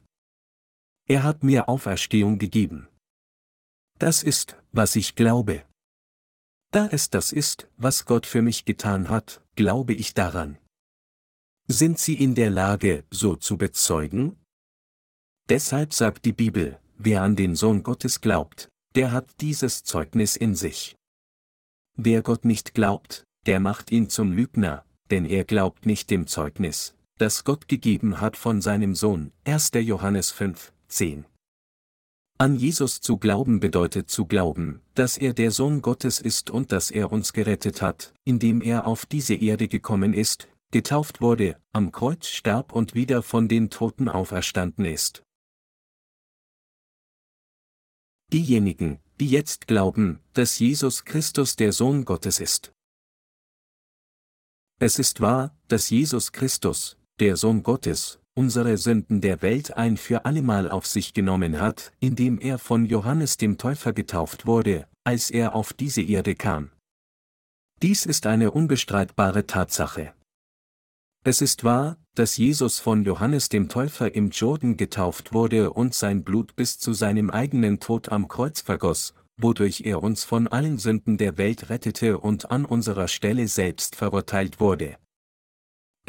[1.07, 2.89] Er hat mir Auferstehung gegeben.
[4.01, 5.63] Das ist, was ich glaube.
[6.73, 10.57] Da es das ist, was Gott für mich getan hat, glaube ich daran.
[11.67, 14.37] Sind Sie in der Lage, so zu bezeugen?
[15.49, 20.55] Deshalb sagt die Bibel, wer an den Sohn Gottes glaubt, der hat dieses Zeugnis in
[20.55, 20.97] sich.
[21.97, 26.95] Wer Gott nicht glaubt, der macht ihn zum Lügner, denn er glaubt nicht dem Zeugnis,
[27.19, 29.33] das Gott gegeben hat von seinem Sohn.
[29.45, 29.73] 1.
[29.75, 31.25] Johannes 5, 10.
[32.41, 36.91] An Jesus zu glauben bedeutet zu glauben, dass er der Sohn Gottes ist und dass
[36.91, 42.29] er uns gerettet hat, indem er auf diese Erde gekommen ist, getauft wurde, am Kreuz
[42.29, 45.23] starb und wieder von den Toten auferstanden ist.
[48.33, 52.73] diejenigen, die jetzt glauben, dass Jesus Christus der Sohn Gottes ist.
[54.79, 60.25] Es ist wahr, dass Jesus Christus, der Sohn Gottes, unsere Sünden der Welt ein für
[60.25, 65.55] allemal auf sich genommen hat, indem er von Johannes dem Täufer getauft wurde, als er
[65.55, 66.71] auf diese Erde kam.
[67.83, 70.13] Dies ist eine unbestreitbare Tatsache.
[71.23, 76.25] Es ist wahr, dass Jesus von Johannes dem Täufer im Jordan getauft wurde und sein
[76.25, 81.19] Blut bis zu seinem eigenen Tod am Kreuz vergoss, wodurch er uns von allen Sünden
[81.19, 84.97] der Welt rettete und an unserer Stelle selbst verurteilt wurde.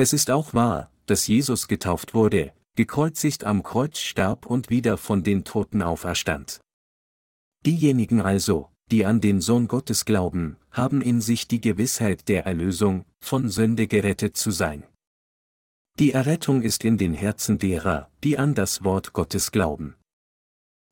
[0.01, 5.21] Es ist auch wahr, dass Jesus getauft wurde, gekreuzigt am Kreuz starb und wieder von
[5.21, 6.59] den Toten auferstand.
[7.67, 13.05] Diejenigen also, die an den Sohn Gottes glauben, haben in sich die Gewissheit der Erlösung,
[13.19, 14.87] von Sünde gerettet zu sein.
[15.99, 19.93] Die Errettung ist in den Herzen derer, die an das Wort Gottes glauben.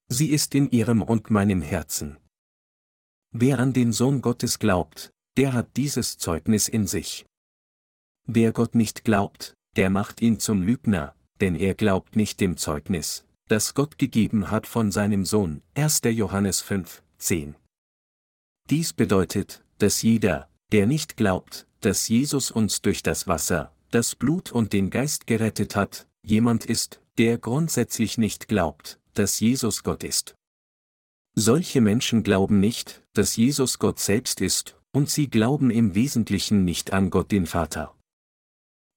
[0.07, 2.17] Sie ist in ihrem und meinem Herzen.
[3.31, 7.25] Wer an den Sohn Gottes glaubt, der hat dieses Zeugnis in sich.
[8.31, 13.25] Wer Gott nicht glaubt, der macht ihn zum Lügner, denn er glaubt nicht dem Zeugnis,
[13.47, 15.63] das Gott gegeben hat von seinem Sohn.
[15.73, 16.01] 1.
[16.03, 17.55] Johannes 5, 10.
[18.69, 24.51] Dies bedeutet, dass jeder, der nicht glaubt, dass Jesus uns durch das Wasser, das Blut
[24.51, 30.35] und den Geist gerettet hat, jemand ist, der grundsätzlich nicht glaubt, dass Jesus Gott ist.
[31.33, 36.93] Solche Menschen glauben nicht, dass Jesus Gott selbst ist, und sie glauben im Wesentlichen nicht
[36.93, 37.95] an Gott den Vater.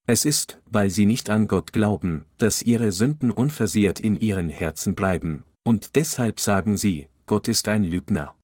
[0.05, 4.95] Es ist, weil sie nicht an Gott glauben, dass ihre Sünden unversehrt in ihren Herzen
[4.95, 8.35] bleiben, und deshalb sagen sie, Gott ist ein Lügner.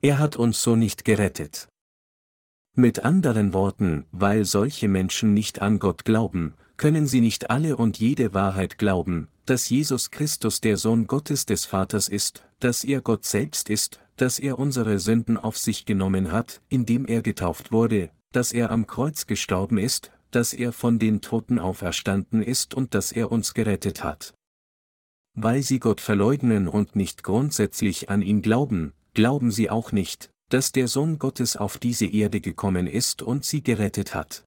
[0.00, 1.68] Er hat uns so nicht gerettet.
[2.74, 7.98] Mit anderen Worten, weil solche Menschen nicht an Gott glauben, können sie nicht alle und
[7.98, 13.24] jede Wahrheit glauben, dass Jesus Christus der Sohn Gottes des Vaters ist, dass er Gott
[13.24, 18.52] selbst ist, dass er unsere Sünden auf sich genommen hat, indem er getauft wurde, dass
[18.52, 23.30] er am Kreuz gestorben ist, dass er von den Toten auferstanden ist und dass er
[23.30, 24.34] uns gerettet hat.
[25.34, 30.72] Weil sie Gott verleugnen und nicht grundsätzlich an ihn glauben, glauben sie auch nicht, dass
[30.72, 34.44] der Sohn Gottes auf diese Erde gekommen ist und sie gerettet hat.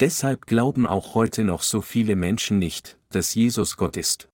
[0.00, 4.28] Deshalb glauben auch heute noch so viele Menschen nicht, dass Jesus Gott ist.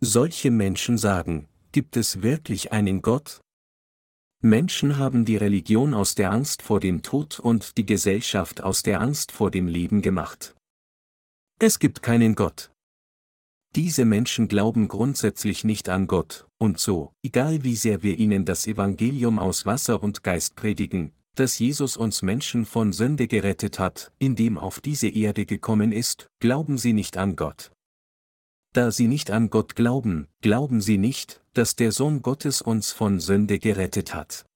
[0.00, 3.41] Solche Menschen sagen, gibt es wirklich einen Gott?
[4.44, 9.00] Menschen haben die Religion aus der Angst vor dem Tod und die Gesellschaft aus der
[9.00, 10.56] Angst vor dem Leben gemacht.
[11.60, 12.72] Es gibt keinen Gott.
[13.76, 18.66] Diese Menschen glauben grundsätzlich nicht an Gott, und so, egal wie sehr wir ihnen das
[18.66, 24.58] Evangelium aus Wasser und Geist predigen, dass Jesus uns Menschen von Sünde gerettet hat, indem
[24.58, 27.70] auf diese Erde gekommen ist, glauben sie nicht an Gott.
[28.72, 33.20] Da sie nicht an Gott glauben, glauben sie nicht, dass der Sohn Gottes uns von
[33.20, 34.46] Sünde gerettet hat.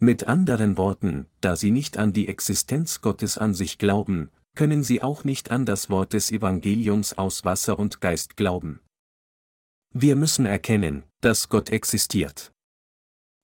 [0.00, 5.02] Mit anderen Worten, da sie nicht an die Existenz Gottes an sich glauben, können sie
[5.02, 8.80] auch nicht an das Wort des Evangeliums aus Wasser und Geist glauben.
[9.92, 12.52] Wir müssen erkennen, dass Gott existiert.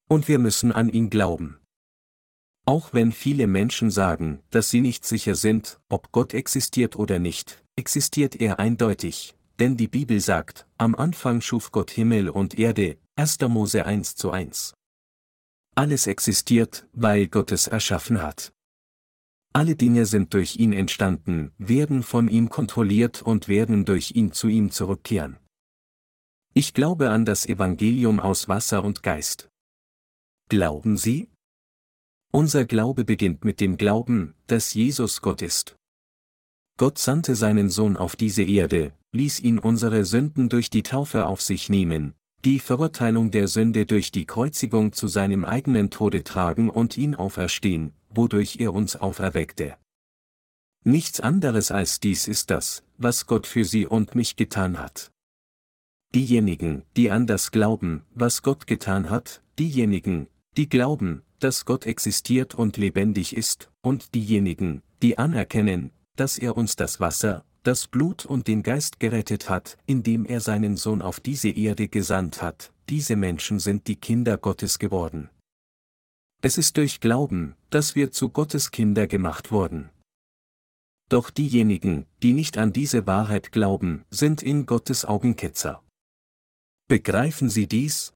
[0.08, 1.58] Und wir müssen an ihn glauben.
[2.66, 7.64] Auch wenn viele Menschen sagen, dass sie nicht sicher sind, ob Gott existiert oder nicht,
[7.76, 13.40] existiert er eindeutig, denn die Bibel sagt, am Anfang schuf Gott Himmel und Erde, 1.
[13.42, 14.72] Mose 1 zu 1.
[15.76, 18.52] Alles existiert, weil Gott es erschaffen hat.
[19.52, 24.48] Alle Dinge sind durch ihn entstanden, werden von ihm kontrolliert und werden durch ihn zu
[24.48, 25.38] ihm zurückkehren.
[26.54, 29.50] Ich glaube an das Evangelium aus Wasser und Geist.
[30.48, 31.28] Glauben Sie?
[32.32, 35.76] Unser Glaube beginnt mit dem Glauben, dass Jesus Gott ist.
[36.78, 41.40] Gott sandte seinen Sohn auf diese Erde, ließ ihn unsere Sünden durch die Taufe auf
[41.40, 46.96] sich nehmen, die Verurteilung der Sünde durch die Kreuzigung zu seinem eigenen Tode tragen und
[46.96, 49.76] ihn auferstehen, wodurch er uns auferweckte.
[50.84, 55.12] Nichts anderes als dies ist das, was Gott für sie und mich getan hat.
[56.14, 62.54] Diejenigen, die an das glauben, was Gott getan hat, diejenigen, die glauben, dass Gott existiert
[62.54, 68.48] und lebendig ist, und diejenigen, die anerkennen, dass er uns das Wasser, das Blut und
[68.48, 73.58] den Geist gerettet hat, indem er seinen Sohn auf diese Erde gesandt hat, diese Menschen
[73.58, 75.30] sind die Kinder Gottes geworden.
[76.42, 79.90] Es ist durch Glauben, dass wir zu Gottes Kinder gemacht wurden.
[81.10, 85.82] Doch diejenigen, die nicht an diese Wahrheit glauben, sind in Gottes Augen Ketzer.
[86.88, 88.14] Begreifen Sie dies?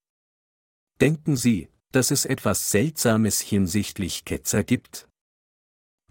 [1.00, 5.08] Denken Sie, dass es etwas Seltsames hinsichtlich Ketzer gibt?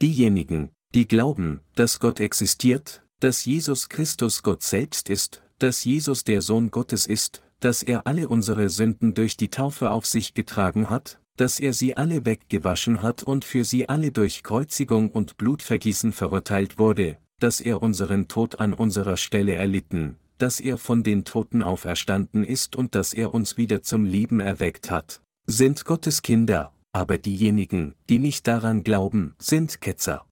[0.01, 6.41] Diejenigen, die glauben, dass Gott existiert, dass Jesus Christus Gott selbst ist, dass Jesus der
[6.41, 11.21] Sohn Gottes ist, dass er alle unsere Sünden durch die Taufe auf sich getragen hat,
[11.37, 16.77] dass er sie alle weggewaschen hat und für sie alle durch Kreuzigung und Blutvergießen verurteilt
[16.77, 22.43] wurde, dass er unseren Tod an unserer Stelle erlitten, dass er von den Toten auferstanden
[22.43, 27.95] ist und dass er uns wieder zum Leben erweckt hat, sind Gottes Kinder, aber diejenigen,
[28.09, 30.25] die nicht daran glauben, sind Ketzer.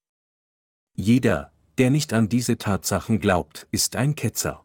[0.93, 4.63] Jeder, der nicht an diese Tatsachen glaubt, ist ein Ketzer.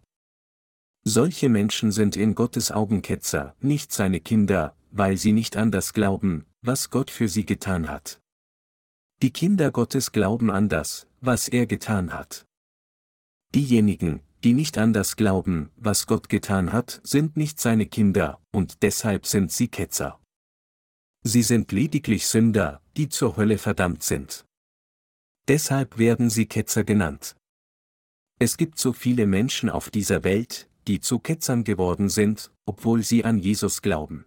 [1.03, 5.95] Solche Menschen sind in Gottes Augen Ketzer, nicht seine Kinder, weil sie nicht an das
[5.95, 8.21] glauben, was Gott für sie getan hat.
[9.23, 12.45] Die Kinder Gottes glauben an das, was er getan hat.
[13.55, 18.83] Diejenigen, die nicht an das glauben, was Gott getan hat, sind nicht seine Kinder, und
[18.83, 20.21] deshalb sind sie Ketzer.
[21.23, 24.46] Sie sind lediglich Sünder, die zur Hölle verdammt sind.
[25.49, 27.37] Deshalb werden sie Ketzer genannt.
[28.39, 33.25] Es gibt so viele Menschen auf dieser Welt, die zu Ketzern geworden sind, obwohl sie
[33.25, 34.27] an Jesus glauben.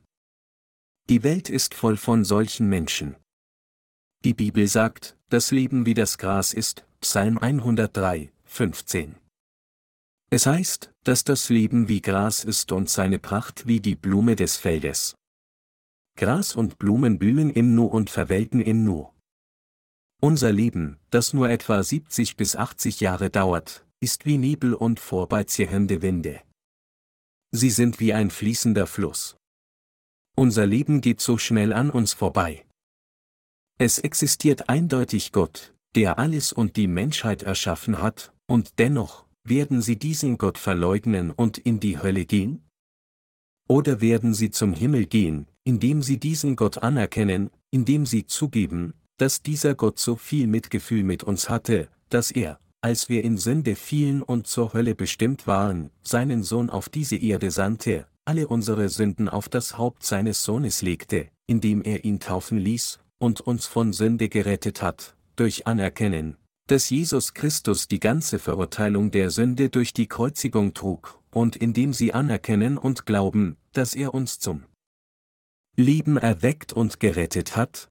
[1.10, 3.16] Die Welt ist voll von solchen Menschen.
[4.24, 9.16] Die Bibel sagt, das Leben wie das Gras ist, Psalm 103, 15.
[10.32, 14.58] Es heißt, dass das Leben wie Gras ist und seine Pracht wie die Blume des
[14.58, 15.16] Feldes.
[16.16, 19.10] Gras und Blumen blühen im Nu und verwelken im Nu.
[20.22, 26.02] Unser Leben, das nur etwa 70 bis 80 Jahre dauert, ist wie Nebel und vorbeizierende
[26.02, 26.42] Winde.
[27.52, 29.38] Sie sind wie ein fließender Fluss.
[30.36, 32.66] Unser Leben geht so schnell an uns vorbei.
[33.78, 39.98] Es existiert eindeutig Gott, der alles und die Menschheit erschaffen hat, und dennoch, werden sie
[39.98, 42.68] diesen Gott verleugnen und in die Hölle gehen?
[43.70, 49.42] Oder werden sie zum Himmel gehen, indem sie diesen Gott anerkennen, indem sie zugeben, dass
[49.42, 54.24] dieser Gott so viel Mitgefühl mit uns hatte, dass er, als wir in Sünde fielen
[54.24, 59.50] und zur Hölle bestimmt waren, seinen Sohn auf diese Erde sandte, alle unsere Sünden auf
[59.50, 64.82] das Haupt seines Sohnes legte, indem er ihn taufen ließ, und uns von Sünde gerettet
[64.82, 71.20] hat, durch Anerkennen, dass Jesus Christus die ganze Verurteilung der Sünde durch die Kreuzigung trug,
[71.32, 74.64] und indem sie anerkennen und glauben, dass er uns zum
[75.76, 77.90] Leben erweckt und gerettet hat,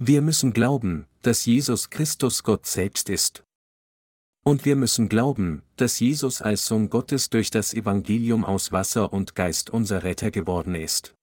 [0.00, 3.44] wir müssen glauben, dass Jesus Christus Gott selbst ist.
[4.44, 9.34] Und wir müssen glauben, dass Jesus als Sohn Gottes durch das Evangelium aus Wasser und
[9.34, 11.16] Geist unser Retter geworden ist.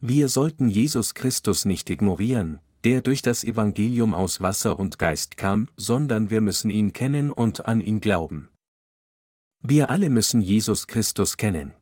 [0.00, 5.68] Wir sollten Jesus Christus nicht ignorieren, der durch das Evangelium aus Wasser und Geist kam,
[5.76, 8.48] sondern wir müssen ihn kennen und an ihn glauben.
[9.60, 11.74] Wir alle müssen Jesus Christus kennen.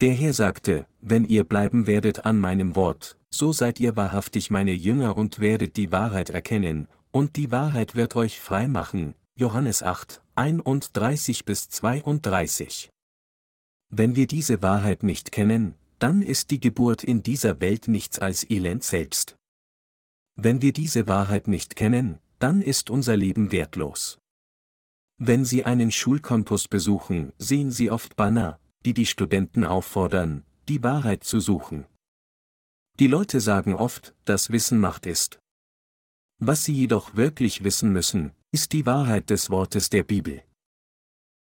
[0.00, 4.72] Der Herr sagte, wenn ihr bleiben werdet an meinem Wort, so seid ihr wahrhaftig meine
[4.72, 9.14] Jünger und werdet die Wahrheit erkennen, und die Wahrheit wird euch frei machen.
[9.34, 12.90] Johannes 8, 31 bis 32.
[13.90, 18.48] Wenn wir diese Wahrheit nicht kennen, dann ist die Geburt in dieser Welt nichts als
[18.48, 19.36] Elend selbst.
[20.36, 24.18] Wenn wir diese Wahrheit nicht kennen, dann ist unser Leben wertlos.
[25.16, 31.24] Wenn Sie einen Schulcampus besuchen, sehen Sie oft Banner, die die Studenten auffordern, die Wahrheit
[31.24, 31.86] zu suchen.
[32.98, 35.38] Die Leute sagen oft, dass Wissen Macht ist.
[36.40, 40.42] Was sie jedoch wirklich wissen müssen, ist die Wahrheit des Wortes der Bibel.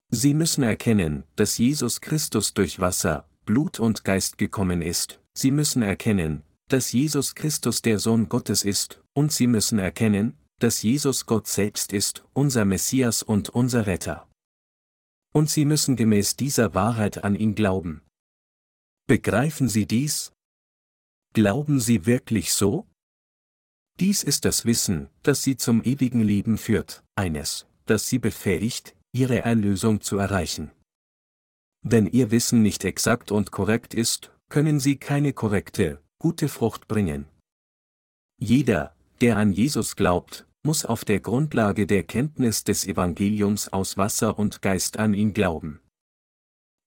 [0.09, 5.81] Sie müssen erkennen, dass Jesus Christus durch Wasser, Blut und Geist gekommen ist, Sie müssen
[5.81, 11.47] erkennen, dass Jesus Christus der Sohn Gottes ist, und Sie müssen erkennen, dass Jesus Gott
[11.47, 14.27] selbst ist, unser Messias und unser Retter.
[15.35, 18.01] Und Sie müssen gemäß dieser Wahrheit an ihn glauben.
[19.05, 20.31] Begreifen Sie dies?
[21.33, 22.87] Glauben Sie wirklich so?
[23.99, 29.39] Dies ist das Wissen, das Sie zum ewigen Leben führt, eines, das Sie befähigt, Ihre
[29.39, 30.71] Erlösung zu erreichen.
[31.81, 37.25] Wenn Ihr Wissen nicht exakt und korrekt ist, können Sie keine korrekte, gute Frucht bringen.
[38.39, 44.37] Jeder, der an Jesus glaubt, muss auf der Grundlage der Kenntnis des Evangeliums aus Wasser
[44.39, 45.79] und Geist an ihn glauben.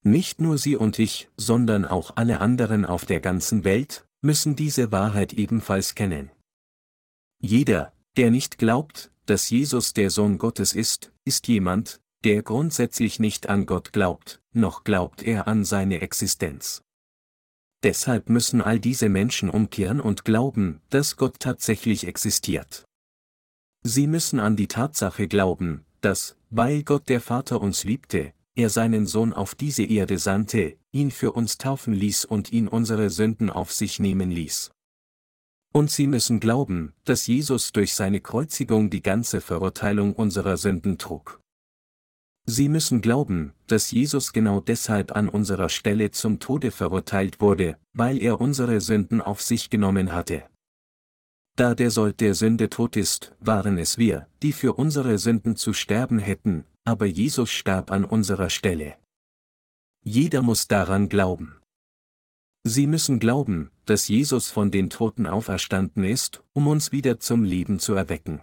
[0.03, 4.91] Nicht nur Sie und ich, sondern auch alle anderen auf der ganzen Welt, müssen diese
[4.91, 6.29] Wahrheit ebenfalls kennen.
[7.41, 13.47] Jeder, der nicht glaubt, dass Jesus der Sohn Gottes ist, ist jemand, der grundsätzlich nicht
[13.47, 16.81] an Gott glaubt, noch glaubt er an seine Existenz.
[17.83, 22.88] Deshalb müssen all diese Menschen umkehren und glauben, dass Gott tatsächlich existiert.
[23.83, 29.05] Sie müssen an die Tatsache glauben, dass, weil Gott der Vater uns liebte, er seinen
[29.05, 33.71] Sohn auf diese Erde sandte, ihn für uns taufen ließ und ihn unsere Sünden auf
[33.71, 34.71] sich nehmen ließ.
[35.71, 41.39] Und sie müssen glauben, dass Jesus durch seine Kreuzigung die ganze Verurteilung unserer Sünden trug.
[42.45, 48.21] Sie müssen glauben, dass Jesus genau deshalb an unserer Stelle zum Tode verurteilt wurde, weil
[48.21, 50.43] er unsere Sünden auf sich genommen hatte.
[51.59, 55.73] Da der Sold der Sünde tot ist, waren es wir, die für unsere Sünden zu
[55.73, 58.95] sterben hätten, aber Jesus starb an unserer Stelle.
[60.01, 61.59] Jeder muss daran glauben.
[62.63, 67.79] Sie müssen glauben, dass Jesus von den Toten auferstanden ist, um uns wieder zum Leben
[67.79, 68.41] zu erwecken.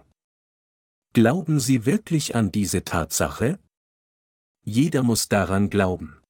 [1.13, 3.57] Glauben Sie wirklich an diese Tatsache?
[4.63, 6.21] Jeder muss daran glauben.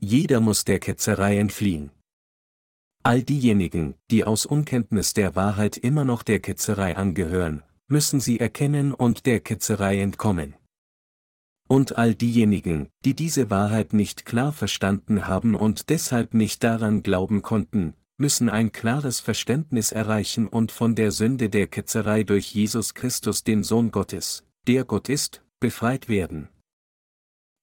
[0.00, 1.90] Jeder muss der Ketzerei entfliehen.
[3.04, 8.94] All diejenigen, die aus Unkenntnis der Wahrheit immer noch der Ketzerei angehören, müssen sie erkennen
[8.94, 10.54] und der Ketzerei entkommen.
[11.68, 17.42] Und all diejenigen, die diese Wahrheit nicht klar verstanden haben und deshalb nicht daran glauben
[17.42, 23.42] konnten, müssen ein klares Verständnis erreichen und von der Sünde der Ketzerei durch Jesus Christus
[23.42, 26.48] den Sohn Gottes, der Gott ist, befreit werden.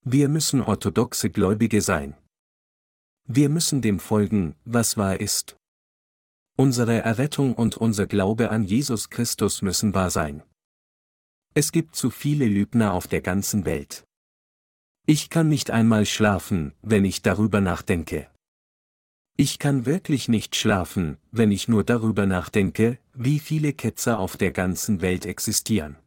[0.03, 2.15] Wir müssen orthodoxe Gläubige sein.
[3.31, 5.55] Wir müssen dem folgen, was wahr ist.
[6.57, 10.41] Unsere Errettung und unser Glaube an Jesus Christus müssen wahr sein.
[11.53, 14.03] Es gibt zu viele Lügner auf der ganzen Welt.
[15.05, 18.31] Ich kann nicht einmal schlafen, wenn ich darüber nachdenke.
[19.37, 24.51] Ich kann wirklich nicht schlafen, wenn ich nur darüber nachdenke, wie viele Ketzer auf der
[24.51, 25.97] ganzen Welt existieren.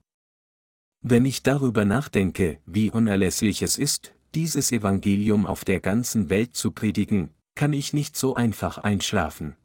[1.02, 6.70] Wenn ich darüber nachdenke, wie unerlässlich es ist, dieses Evangelium auf der ganzen Welt zu
[6.70, 9.56] predigen, kann ich nicht so einfach einschlafen.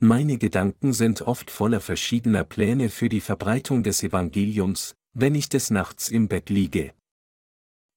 [0.00, 5.70] Meine Gedanken sind oft voller verschiedener Pläne für die Verbreitung des Evangeliums, wenn ich des
[5.70, 6.92] Nachts im Bett liege.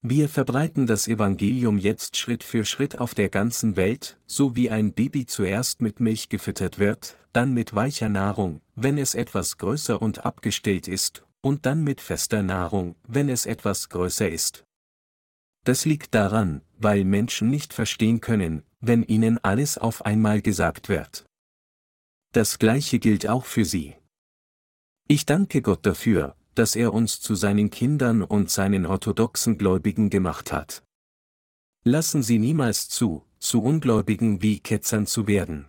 [0.03, 4.93] Wir verbreiten das Evangelium jetzt Schritt für Schritt auf der ganzen Welt, so wie ein
[4.93, 10.25] Baby zuerst mit Milch gefüttert wird, dann mit weicher Nahrung, wenn es etwas größer und
[10.25, 14.65] abgestellt ist, und dann mit fester Nahrung, wenn es etwas größer ist.
[15.63, 21.25] Das liegt daran, weil Menschen nicht verstehen können, wenn ihnen alles auf einmal gesagt wird.
[22.33, 23.95] Das gleiche gilt auch für sie.
[25.07, 30.51] Ich danke Gott dafür, dass er uns zu seinen Kindern und seinen orthodoxen Gläubigen gemacht
[30.51, 30.83] hat.
[31.83, 35.67] Lassen Sie niemals zu, zu Ungläubigen wie Ketzern zu werden.